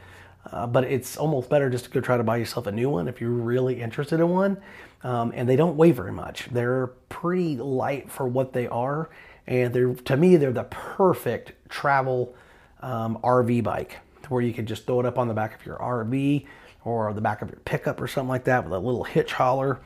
Uh, 0.50 0.66
but 0.66 0.84
it's 0.84 1.16
almost 1.16 1.50
better 1.50 1.68
just 1.68 1.84
to 1.84 1.90
go 1.90 2.00
try 2.00 2.16
to 2.16 2.22
buy 2.22 2.36
yourself 2.36 2.66
a 2.66 2.72
new 2.72 2.88
one 2.88 3.08
if 3.08 3.20
you're 3.20 3.30
really 3.30 3.80
interested 3.80 4.20
in 4.20 4.28
one. 4.28 4.56
Um, 5.02 5.32
and 5.34 5.48
they 5.48 5.56
don't 5.56 5.76
weigh 5.76 5.92
very 5.92 6.12
much. 6.12 6.48
They're 6.50 6.88
pretty 7.08 7.56
light 7.56 8.10
for 8.10 8.26
what 8.26 8.52
they 8.52 8.66
are, 8.66 9.10
and 9.46 9.72
they're 9.72 9.94
to 9.94 10.16
me 10.16 10.36
they're 10.36 10.52
the 10.52 10.64
perfect 10.64 11.52
travel 11.68 12.34
um, 12.80 13.18
RV 13.22 13.62
bike, 13.62 13.98
where 14.28 14.42
you 14.42 14.52
can 14.52 14.66
just 14.66 14.86
throw 14.86 15.00
it 15.00 15.06
up 15.06 15.18
on 15.18 15.28
the 15.28 15.34
back 15.34 15.54
of 15.58 15.64
your 15.64 15.76
RV 15.76 16.46
or 16.84 17.12
the 17.12 17.20
back 17.20 17.42
of 17.42 17.50
your 17.50 17.60
pickup 17.60 18.00
or 18.00 18.08
something 18.08 18.28
like 18.28 18.44
that 18.44 18.64
with 18.64 18.72
a 18.72 18.78
little 18.78 19.04
hitch 19.04 19.34
hauler, 19.34 19.80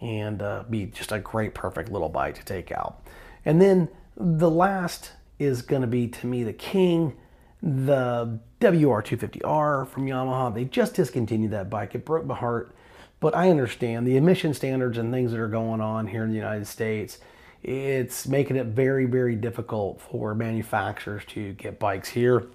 and 0.00 0.42
uh, 0.42 0.64
be 0.68 0.86
just 0.86 1.12
a 1.12 1.18
great, 1.18 1.54
perfect 1.54 1.90
little 1.90 2.08
bike 2.08 2.34
to 2.36 2.44
take 2.44 2.72
out. 2.72 3.02
And 3.44 3.60
then 3.60 3.88
the 4.16 4.50
last 4.50 5.12
is 5.38 5.62
going 5.62 5.82
to 5.82 5.88
be 5.88 6.08
to 6.08 6.26
me 6.26 6.44
the 6.44 6.52
king 6.52 7.16
the 7.64 8.38
WR250R 8.60 9.88
from 9.88 10.06
Yamaha, 10.06 10.54
they 10.54 10.66
just 10.66 10.94
discontinued 10.94 11.52
that 11.52 11.70
bike. 11.70 11.94
It 11.94 12.04
broke 12.04 12.26
my 12.26 12.34
heart, 12.34 12.74
but 13.20 13.34
I 13.34 13.48
understand 13.48 14.06
the 14.06 14.18
emission 14.18 14.52
standards 14.52 14.98
and 14.98 15.10
things 15.10 15.30
that 15.30 15.40
are 15.40 15.48
going 15.48 15.80
on 15.80 16.06
here 16.06 16.24
in 16.24 16.28
the 16.28 16.36
United 16.36 16.66
States. 16.66 17.18
It's 17.62 18.28
making 18.28 18.56
it 18.56 18.66
very, 18.66 19.06
very 19.06 19.34
difficult 19.34 20.02
for 20.02 20.34
manufacturers 20.34 21.22
to 21.28 21.54
get 21.54 21.78
bikes 21.78 22.10
here, 22.10 22.46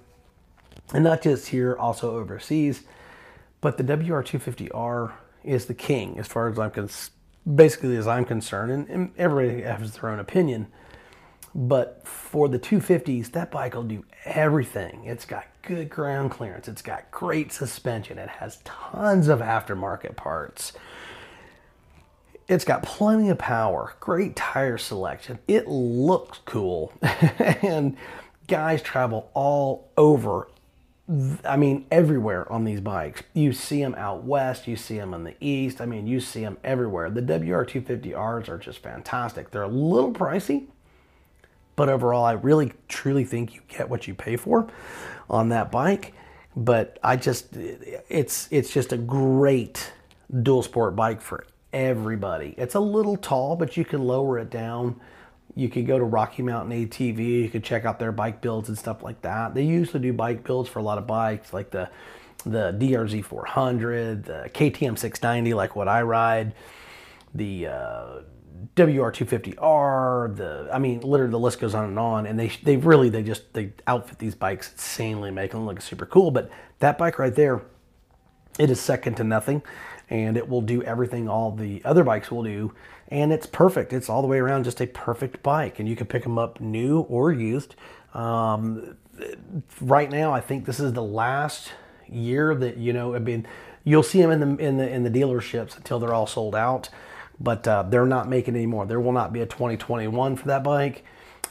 and 0.94 1.04
not 1.04 1.24
just 1.24 1.48
here, 1.48 1.76
also 1.76 2.16
overseas. 2.16 2.84
But 3.62 3.78
the 3.78 3.84
WR250R 3.84 5.12
is 5.44 5.66
the 5.66 5.74
king 5.74 6.20
as 6.20 6.28
far 6.28 6.50
as 6.50 6.60
I'm 6.60 6.70
concerned. 6.70 7.16
Basically, 7.54 7.96
as 7.96 8.08
I'm 8.08 8.26
concerned, 8.26 8.88
and, 8.90 9.12
everybody 9.18 9.62
has 9.62 9.94
their 9.94 10.10
own 10.10 10.20
opinion. 10.20 10.68
But 11.56 12.08
for 12.08 12.48
the 12.48 12.60
250s, 12.60 13.32
that 13.32 13.50
bike 13.50 13.74
will 13.74 13.84
do 13.84 14.06
everything. 14.24 15.06
It's 15.06 15.26
got 15.26 15.46
good 15.64 15.90
ground 15.90 16.32
clearance, 16.32 16.68
it's 16.68 16.82
got 16.82 17.10
great 17.12 17.52
suspension, 17.52 18.18
it 18.18 18.30
has 18.30 18.60
tons 18.66 19.28
of 19.28 19.40
aftermarket 19.40 20.16
parts. 20.16 20.74
It's 22.48 22.66
got 22.66 22.82
plenty 22.82 23.30
of 23.30 23.38
power, 23.38 23.94
great 24.00 24.36
tire 24.36 24.78
selection. 24.78 25.40
It 25.48 25.68
looks 25.68 26.40
cool. 26.46 26.94
and 27.02 27.96
guys 28.48 28.82
travel 28.82 29.30
all 29.36 29.92
over 29.98 30.50
I 31.44 31.58
mean, 31.58 31.86
everywhere 31.90 32.52
on 32.52 32.66
these 32.66 32.82
bikes. 32.82 33.24
You 33.34 33.52
see 33.52 33.82
them 33.82 33.96
out 33.96 34.24
west, 34.26 34.68
you 34.68 34.76
see 34.76 34.98
them 34.98 35.14
in 35.16 35.24
the 35.24 35.36
east. 35.40 35.82
I 35.82 35.88
mean, 35.88 36.06
you 36.06 36.20
see 36.20 36.42
them 36.42 36.58
everywhere. 36.64 37.10
The 37.10 37.22
WR250Rs 37.22 38.48
are 38.48 38.60
just 38.60 38.80
fantastic. 38.80 39.50
They're 39.50 39.64
a 39.64 39.68
little 39.68 40.14
pricey, 40.14 40.68
but 41.76 41.90
overall, 41.90 42.26
I 42.26 42.34
really 42.34 42.74
truly 42.88 43.26
think 43.26 43.56
you 43.56 43.62
get 43.68 43.90
what 43.90 44.08
you 44.08 44.14
pay 44.14 44.36
for 44.36 44.68
on 45.30 45.50
that 45.50 45.72
bike. 45.72 46.14
But 46.56 47.00
I 47.04 47.16
just, 47.16 47.56
it's 47.56 48.48
it's 48.52 48.72
just 48.72 48.92
a 48.92 48.98
great 48.98 49.92
dual 50.44 50.62
sport 50.62 50.96
bike 50.96 51.22
for 51.22 51.46
everybody. 51.74 52.54
It's 52.58 52.76
a 52.76 52.80
little 52.80 53.18
tall, 53.18 53.56
but 53.56 53.78
you 53.78 53.86
can 53.86 54.04
lower 54.04 54.38
it 54.38 54.50
down. 54.50 55.00
You 55.60 55.70
could 55.70 55.86
go 55.86 56.00
to 56.00 56.06
Rocky 56.06 56.42
Mountain 56.42 56.88
ATV. 56.88 57.44
You 57.44 57.50
could 57.50 57.64
check 57.64 57.86
out 57.86 58.00
their 58.00 58.12
bike 58.12 58.42
builds 58.42 58.70
and 58.70 58.78
stuff 58.78 59.04
like 59.04 59.22
that. 59.22 59.54
They 59.54 59.64
usually 59.64 60.00
do 60.00 60.14
bike 60.14 60.44
builds 60.44 60.70
for 60.70 60.80
a 60.80 60.84
lot 60.84 60.98
of 60.98 61.06
bikes, 61.06 61.54
like 61.54 61.72
the 61.72 61.90
the 62.46 62.72
DRZ 62.80 63.26
400, 63.26 64.24
the 64.24 64.50
KTM 64.54 64.98
690, 64.98 65.54
like 65.54 65.76
what 65.76 65.90
I 65.90 66.02
ride 66.04 66.54
the 67.34 67.68
uh, 67.68 68.06
WR250R, 68.76 70.36
the 70.36 70.70
I 70.72 70.80
mean, 70.80 71.02
literally 71.02 71.32
the 71.32 71.40
list 71.40 71.60
goes 71.60 71.76
on 71.76 71.86
and 71.86 72.00
on. 72.00 72.26
And 72.26 72.40
they 72.40 72.50
they 72.64 72.78
really 72.78 73.10
they 73.10 73.24
just 73.24 73.54
they 73.54 73.74
outfit 73.88 74.20
these 74.20 74.36
bikes 74.36 74.72
insanely, 74.72 75.32
make 75.32 75.52
them 75.52 75.66
look 75.66 75.82
super 75.82 76.06
cool. 76.06 76.32
But 76.32 76.50
that 76.80 76.98
bike 76.98 77.20
right 77.20 77.34
there, 77.34 77.62
it 78.58 78.70
is 78.70 78.80
second 78.80 79.16
to 79.16 79.24
nothing, 79.24 79.62
and 80.10 80.38
it 80.38 80.50
will 80.50 80.62
do 80.62 80.82
everything 80.84 81.30
all 81.30 81.52
the 81.52 81.82
other 81.86 82.04
bikes 82.04 82.32
will 82.32 82.44
do. 82.44 82.74
And 83.10 83.32
it's 83.32 83.46
perfect. 83.46 83.94
It's 83.94 84.10
all 84.10 84.22
the 84.22 84.28
way 84.28 84.40
around 84.40 84.64
just 84.64 84.82
a 84.82 84.88
perfect 84.88 85.42
bike, 85.44 85.80
and 85.80 85.88
you 85.88 85.96
can 85.96 86.08
pick 86.08 86.24
them 86.24 86.38
up 86.38 86.60
new 86.60 87.02
or 87.02 87.32
used. 87.32 87.76
Um, 88.14 88.98
right 89.82 90.10
now, 90.10 90.32
I 90.32 90.42
think 90.42 90.66
this 90.66 90.80
is 90.80 90.94
the 90.94 91.04
last 91.04 91.72
year 92.08 92.56
that 92.56 92.78
you 92.78 92.94
know. 92.94 93.16
I 93.16 93.20
mean, 93.20 93.48
you'll 93.84 94.04
see 94.04 94.22
them 94.22 94.32
in 94.32 94.40
the 94.40 94.64
in 94.64 94.78
the 94.78 94.90
in 94.90 95.04
the 95.04 95.10
dealerships 95.10 95.78
until 95.78 96.00
they're 96.00 96.14
all 96.14 96.28
sold 96.28 96.56
out 96.56 96.90
but 97.40 97.68
uh, 97.68 97.84
they're 97.84 98.06
not 98.06 98.28
making 98.28 98.56
any 98.56 98.66
more. 98.66 98.86
There 98.86 99.00
will 99.00 99.14
not 99.14 99.32
be 99.32 99.42
a 99.42 99.46
2021 99.46 100.36
for 100.36 100.48
that 100.48 100.64
bike 100.64 101.04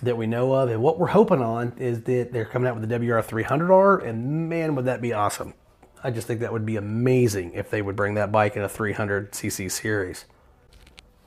that 0.02 0.16
we 0.16 0.26
know 0.26 0.52
of. 0.52 0.70
And 0.70 0.82
what 0.82 0.98
we're 0.98 1.08
hoping 1.08 1.42
on 1.42 1.72
is 1.78 2.02
that 2.02 2.32
they're 2.32 2.44
coming 2.44 2.68
out 2.68 2.78
with 2.78 2.88
the 2.88 2.98
WR300R, 2.98 4.06
and 4.06 4.48
man, 4.48 4.74
would 4.74 4.84
that 4.84 5.00
be 5.00 5.12
awesome! 5.12 5.54
I 6.02 6.10
just 6.10 6.26
think 6.26 6.40
that 6.40 6.52
would 6.52 6.66
be 6.66 6.76
amazing 6.76 7.52
if 7.54 7.70
they 7.70 7.82
would 7.82 7.96
bring 7.96 8.14
that 8.14 8.30
bike 8.30 8.56
in 8.56 8.62
a 8.62 8.68
300cc 8.68 9.70
series. 9.70 10.24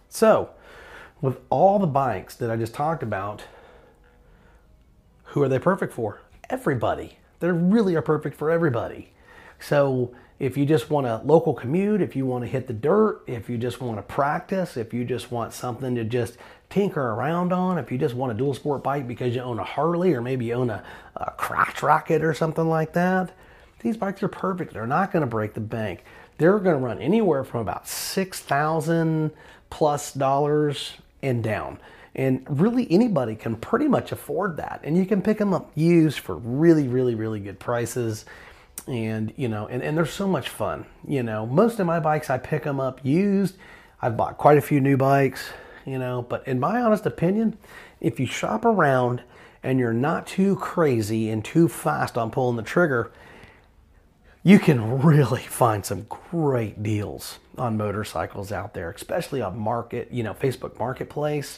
So, 0.10 0.51
with 1.21 1.39
all 1.49 1.79
the 1.79 1.88
bikes 1.88 2.36
that 2.36 2.49
I 2.49 2.55
just 2.55 2.73
talked 2.73 3.03
about, 3.03 3.43
who 5.25 5.43
are 5.43 5.49
they 5.49 5.60
perfect 5.60 5.93
for? 5.93 6.21
Everybody. 6.49 7.17
They 7.39 7.51
really 7.51 7.95
are 7.95 8.01
perfect 8.01 8.38
for 8.38 8.51
everybody. 8.51 9.13
So, 9.60 10.13
if 10.41 10.57
you 10.57 10.65
just 10.65 10.89
want 10.89 11.05
a 11.05 11.21
local 11.23 11.53
commute, 11.53 12.01
if 12.01 12.15
you 12.15 12.25
want 12.25 12.43
to 12.43 12.49
hit 12.49 12.65
the 12.65 12.73
dirt, 12.73 13.21
if 13.27 13.47
you 13.47 13.60
just 13.60 13.79
want 13.79 13.97
to 13.99 14.01
practice, 14.01 14.75
if 14.75 14.91
you 14.91 15.05
just 15.05 15.31
want 15.31 15.53
something 15.53 15.93
to 15.93 16.03
just 16.03 16.36
tinker 16.71 17.12
around 17.12 17.53
on, 17.53 17.77
if 17.77 17.91
you 17.91 17.97
just 17.99 18.15
want 18.15 18.31
a 18.31 18.36
dual 18.36 18.55
sport 18.55 18.81
bike 18.81 19.07
because 19.07 19.36
you 19.36 19.41
own 19.41 19.60
a 19.60 19.63
Harley 19.63 20.13
or 20.13 20.21
maybe 20.21 20.45
you 20.45 20.53
own 20.53 20.71
a, 20.71 20.84
a 21.15 21.29
Crotch 21.38 21.84
Rocket 21.84 22.23
or 22.23 22.34
something 22.34 22.67
like 22.67 22.93
that, 22.93 23.36
these 23.82 23.98
bikes 23.98 24.24
are 24.24 24.28
perfect. 24.28 24.74
They're 24.74 24.88
not 24.88 25.12
going 25.12 25.22
to 25.22 25.28
break 25.28 25.54
the 25.54 25.62
bank. 25.62 26.04
They're 26.38 26.60
going 26.60 26.80
to 26.80 26.86
run 26.86 27.00
anywhere 27.00 27.44
from 27.44 27.62
about 27.62 27.88
six 27.88 28.39
thousand 28.39 29.32
plus 29.70 30.13
dollars 30.13 30.94
and 31.22 31.44
down. 31.44 31.80
And 32.13 32.46
really, 32.50 32.91
anybody 32.91 33.36
can 33.36 33.56
pretty 33.56 33.88
much 33.88 34.12
afford 34.12 34.58
that. 34.58 34.82
And 34.84 34.98
you 34.98 35.06
can 35.06 35.22
pick 35.22 35.38
them 35.38 35.54
up 35.54 35.72
used 35.76 36.20
for 36.20 36.36
really, 36.36 36.88
really, 36.88 37.15
really 37.15 37.39
good 37.39 37.60
prices 37.60 38.26
and 38.88 39.34
you 39.38 39.48
know 39.48 39.67
and, 39.67 39.84
and 39.84 39.98
they're 39.98 40.06
so 40.06 40.28
much 40.28 40.50
fun 40.50 40.86
you 41.08 41.22
know 41.22 41.46
most 41.46 41.80
of 41.80 41.86
my 41.86 42.00
bikes 42.00 42.30
i 42.30 42.38
pick 42.38 42.63
them 42.63 42.80
up 42.80 43.00
used 43.04 43.56
i've 44.02 44.17
bought 44.17 44.38
quite 44.38 44.58
a 44.58 44.62
few 44.62 44.80
new 44.80 44.98
bikes 44.98 45.50
you 45.86 46.00
know 46.00 46.22
but 46.24 46.46
in 46.48 46.60
my 46.60 46.82
honest 46.82 47.06
opinion 47.06 47.58
if 48.00 48.20
you 48.20 48.26
shop 48.26 48.65
around 48.65 49.22
and 49.63 49.78
you're 49.78 49.94
not 49.94 50.26
too 50.26 50.56
crazy 50.56 51.30
and 51.30 51.46
too 51.46 51.67
fast 51.67 52.17
on 52.17 52.32
pulling 52.32 52.56
the 52.56 52.63
trigger 52.63 53.12
you 54.43 54.60
can 54.60 55.01
really 55.01 55.41
find 55.41 55.86
some 55.86 56.06
great 56.32 56.82
deals 56.82 57.39
on 57.58 57.77
motorcycles 57.77 58.51
out 58.51 58.73
there 58.73 58.91
especially 58.91 59.41
on 59.41 59.58
market 59.58 60.12
you 60.12 60.23
know 60.23 60.34
facebook 60.34 60.77
marketplace 60.80 61.58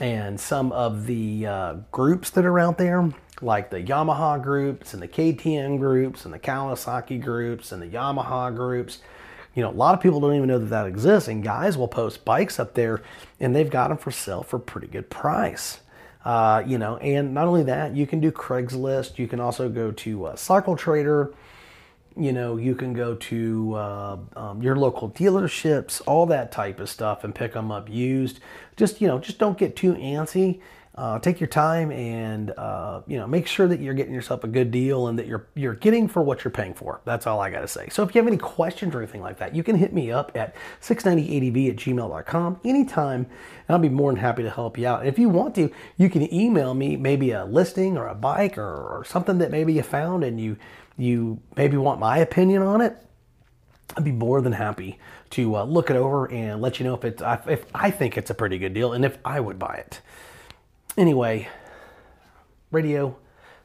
and 0.00 0.38
some 0.38 0.70
of 0.72 1.06
the 1.06 1.46
uh, 1.46 1.74
groups 1.90 2.30
that 2.30 2.44
are 2.44 2.58
out 2.58 2.78
there 2.78 3.10
like 3.42 3.70
the 3.70 3.82
Yamaha 3.82 4.42
groups 4.42 4.94
and 4.94 5.02
the 5.02 5.08
KTM 5.08 5.78
groups 5.78 6.24
and 6.24 6.34
the 6.34 6.38
Kawasaki 6.38 7.20
groups 7.22 7.72
and 7.72 7.80
the 7.80 7.86
Yamaha 7.86 8.54
groups. 8.54 8.98
You 9.54 9.62
know, 9.62 9.70
a 9.70 9.72
lot 9.72 9.94
of 9.94 10.00
people 10.00 10.20
don't 10.20 10.34
even 10.34 10.48
know 10.48 10.58
that 10.58 10.66
that 10.66 10.86
exists, 10.86 11.28
and 11.28 11.42
guys 11.42 11.76
will 11.76 11.88
post 11.88 12.24
bikes 12.24 12.60
up 12.60 12.74
there 12.74 13.02
and 13.40 13.54
they've 13.54 13.70
got 13.70 13.88
them 13.88 13.98
for 13.98 14.10
sale 14.10 14.42
for 14.42 14.56
a 14.56 14.60
pretty 14.60 14.86
good 14.86 15.10
price. 15.10 15.80
Uh, 16.24 16.62
you 16.66 16.78
know, 16.78 16.96
and 16.98 17.32
not 17.32 17.46
only 17.46 17.62
that, 17.62 17.94
you 17.94 18.06
can 18.06 18.20
do 18.20 18.30
Craigslist. 18.30 19.18
You 19.18 19.26
can 19.28 19.40
also 19.40 19.68
go 19.68 19.90
to 19.92 20.26
uh, 20.26 20.36
Cycle 20.36 20.76
Trader. 20.76 21.32
You 22.18 22.32
know, 22.32 22.56
you 22.56 22.74
can 22.74 22.92
go 22.92 23.14
to 23.14 23.74
uh, 23.74 24.18
um, 24.36 24.62
your 24.62 24.76
local 24.76 25.10
dealerships, 25.10 26.02
all 26.06 26.26
that 26.26 26.50
type 26.50 26.80
of 26.80 26.88
stuff, 26.88 27.24
and 27.24 27.34
pick 27.34 27.52
them 27.52 27.70
up 27.70 27.88
used. 27.88 28.40
Just 28.76 29.00
you 29.00 29.08
know, 29.08 29.18
just 29.18 29.38
don't 29.38 29.56
get 29.56 29.76
too 29.76 29.94
antsy 29.94 30.60
uh, 30.98 31.16
take 31.20 31.38
your 31.38 31.46
time 31.46 31.92
and 31.92 32.50
uh, 32.58 33.02
you 33.06 33.16
know 33.16 33.26
make 33.26 33.46
sure 33.46 33.68
that 33.68 33.78
you're 33.78 33.94
getting 33.94 34.12
yourself 34.12 34.42
a 34.42 34.48
good 34.48 34.72
deal 34.72 35.06
and 35.06 35.16
that 35.16 35.28
you're 35.28 35.46
you're 35.54 35.74
getting 35.74 36.08
for 36.08 36.22
what 36.22 36.42
you're 36.42 36.50
paying 36.50 36.74
for. 36.74 37.00
That's 37.04 37.24
all 37.24 37.40
I 37.40 37.50
got 37.50 37.60
to 37.60 37.68
say. 37.68 37.88
So 37.88 38.02
if 38.02 38.12
you 38.12 38.20
have 38.20 38.26
any 38.26 38.36
questions 38.36 38.92
or 38.96 38.98
anything 38.98 39.20
like 39.20 39.38
that, 39.38 39.54
you 39.54 39.62
can 39.62 39.76
hit 39.76 39.92
me 39.92 40.10
up 40.10 40.32
at 40.34 40.56
690adv 40.80 41.70
at 41.70 41.76
gmail.com 41.76 42.60
anytime, 42.64 43.20
and 43.20 43.28
I'll 43.68 43.78
be 43.78 43.88
more 43.88 44.10
than 44.10 44.20
happy 44.20 44.42
to 44.42 44.50
help 44.50 44.76
you 44.76 44.88
out. 44.88 45.00
And 45.00 45.08
if 45.08 45.20
you 45.20 45.28
want 45.28 45.54
to, 45.54 45.70
you 45.98 46.10
can 46.10 46.34
email 46.34 46.74
me 46.74 46.96
maybe 46.96 47.30
a 47.30 47.44
listing 47.44 47.96
or 47.96 48.08
a 48.08 48.16
bike 48.16 48.58
or, 48.58 48.68
or 48.68 49.04
something 49.04 49.38
that 49.38 49.52
maybe 49.52 49.74
you 49.74 49.84
found 49.84 50.24
and 50.24 50.40
you 50.40 50.56
you 50.98 51.40
maybe 51.56 51.76
want 51.76 52.00
my 52.00 52.18
opinion 52.18 52.62
on 52.62 52.80
it. 52.80 52.96
I'd 53.96 54.04
be 54.04 54.12
more 54.12 54.42
than 54.42 54.52
happy 54.52 54.98
to 55.30 55.56
uh, 55.56 55.64
look 55.64 55.90
it 55.90 55.96
over 55.96 56.30
and 56.30 56.60
let 56.60 56.78
you 56.78 56.84
know 56.84 56.94
if 56.94 57.04
it's 57.04 57.22
if 57.46 57.64
I 57.74 57.90
think 57.90 58.18
it's 58.18 58.30
a 58.30 58.34
pretty 58.34 58.58
good 58.58 58.74
deal 58.74 58.92
and 58.92 59.04
if 59.04 59.16
I 59.24 59.40
would 59.40 59.58
buy 59.58 59.76
it. 59.76 60.00
Anyway, 60.96 61.48
Radio 62.70 63.16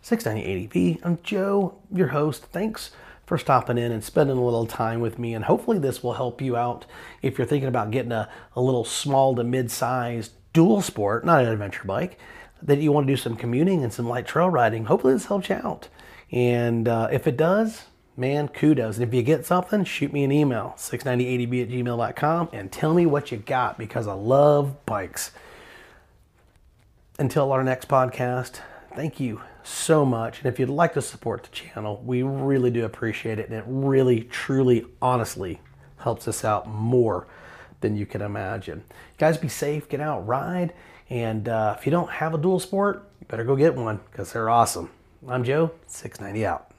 690 0.01 0.95
ADV. 0.95 1.05
I'm 1.05 1.19
Joe, 1.23 1.75
your 1.91 2.09
host. 2.09 2.43
Thanks 2.45 2.91
for 3.25 3.37
stopping 3.37 3.77
in 3.77 3.91
and 3.91 4.03
spending 4.03 4.37
a 4.37 4.43
little 4.43 4.67
time 4.67 4.99
with 4.99 5.17
me. 5.17 5.33
And 5.33 5.45
hopefully, 5.45 5.79
this 5.79 6.03
will 6.03 6.13
help 6.13 6.41
you 6.41 6.55
out 6.55 6.85
if 7.21 7.37
you're 7.37 7.47
thinking 7.47 7.69
about 7.69 7.91
getting 7.91 8.11
a, 8.11 8.29
a 8.55 8.61
little 8.61 8.85
small 8.85 9.35
to 9.35 9.43
mid 9.43 9.71
sized 9.71 10.33
dual 10.53 10.81
sport, 10.81 11.25
not 11.25 11.43
an 11.43 11.51
adventure 11.51 11.85
bike, 11.85 12.19
that 12.61 12.79
you 12.79 12.91
want 12.91 13.07
to 13.07 13.13
do 13.13 13.17
some 13.17 13.35
commuting 13.35 13.83
and 13.83 13.91
some 13.91 14.07
light 14.07 14.27
trail 14.27 14.49
riding. 14.49 14.85
Hopefully, 14.85 15.13
this 15.13 15.25
helps 15.25 15.49
you 15.49 15.55
out. 15.55 15.87
And 16.33 16.87
uh, 16.87 17.09
if 17.11 17.27
it 17.27 17.37
does, 17.37 17.83
man, 18.17 18.47
kudos. 18.47 18.97
And 18.97 19.07
if 19.07 19.13
you 19.13 19.21
get 19.21 19.45
something, 19.45 19.83
shoot 19.83 20.11
me 20.11 20.23
an 20.23 20.31
email, 20.31 20.73
690adv 20.77 21.61
at 21.61 21.69
gmail.com, 21.69 22.49
and 22.51 22.71
tell 22.71 22.95
me 22.95 23.05
what 23.05 23.31
you 23.31 23.37
got 23.37 23.77
because 23.77 24.07
I 24.07 24.13
love 24.13 24.83
bikes 24.87 25.31
until 27.19 27.51
our 27.51 27.63
next 27.63 27.87
podcast, 27.87 28.59
thank 28.95 29.19
you 29.19 29.41
so 29.61 30.03
much. 30.03 30.39
And 30.39 30.47
if 30.47 30.59
you'd 30.59 30.69
like 30.69 30.95
to 30.95 31.01
support 31.03 31.43
the 31.43 31.49
channel, 31.49 32.01
we 32.03 32.23
really 32.23 32.71
do 32.71 32.83
appreciate 32.83 33.37
it. 33.37 33.49
And 33.49 33.55
it 33.55 33.63
really, 33.67 34.21
truly, 34.21 34.85
honestly 35.01 35.61
helps 35.97 36.27
us 36.27 36.43
out 36.43 36.67
more 36.67 37.27
than 37.81 37.95
you 37.95 38.07
can 38.07 38.23
imagine. 38.23 38.83
Guys, 39.19 39.37
be 39.37 39.47
safe, 39.47 39.87
get 39.87 40.01
out, 40.01 40.25
ride. 40.25 40.73
And 41.11 41.47
uh, 41.47 41.75
if 41.77 41.85
you 41.85 41.91
don't 41.91 42.09
have 42.09 42.33
a 42.33 42.39
dual 42.39 42.59
sport, 42.59 43.07
you 43.19 43.27
better 43.27 43.43
go 43.43 43.55
get 43.55 43.75
one 43.75 43.99
because 44.09 44.33
they're 44.33 44.49
awesome. 44.49 44.89
I'm 45.27 45.43
Joe, 45.43 45.71
690 45.87 46.45
out. 46.45 46.72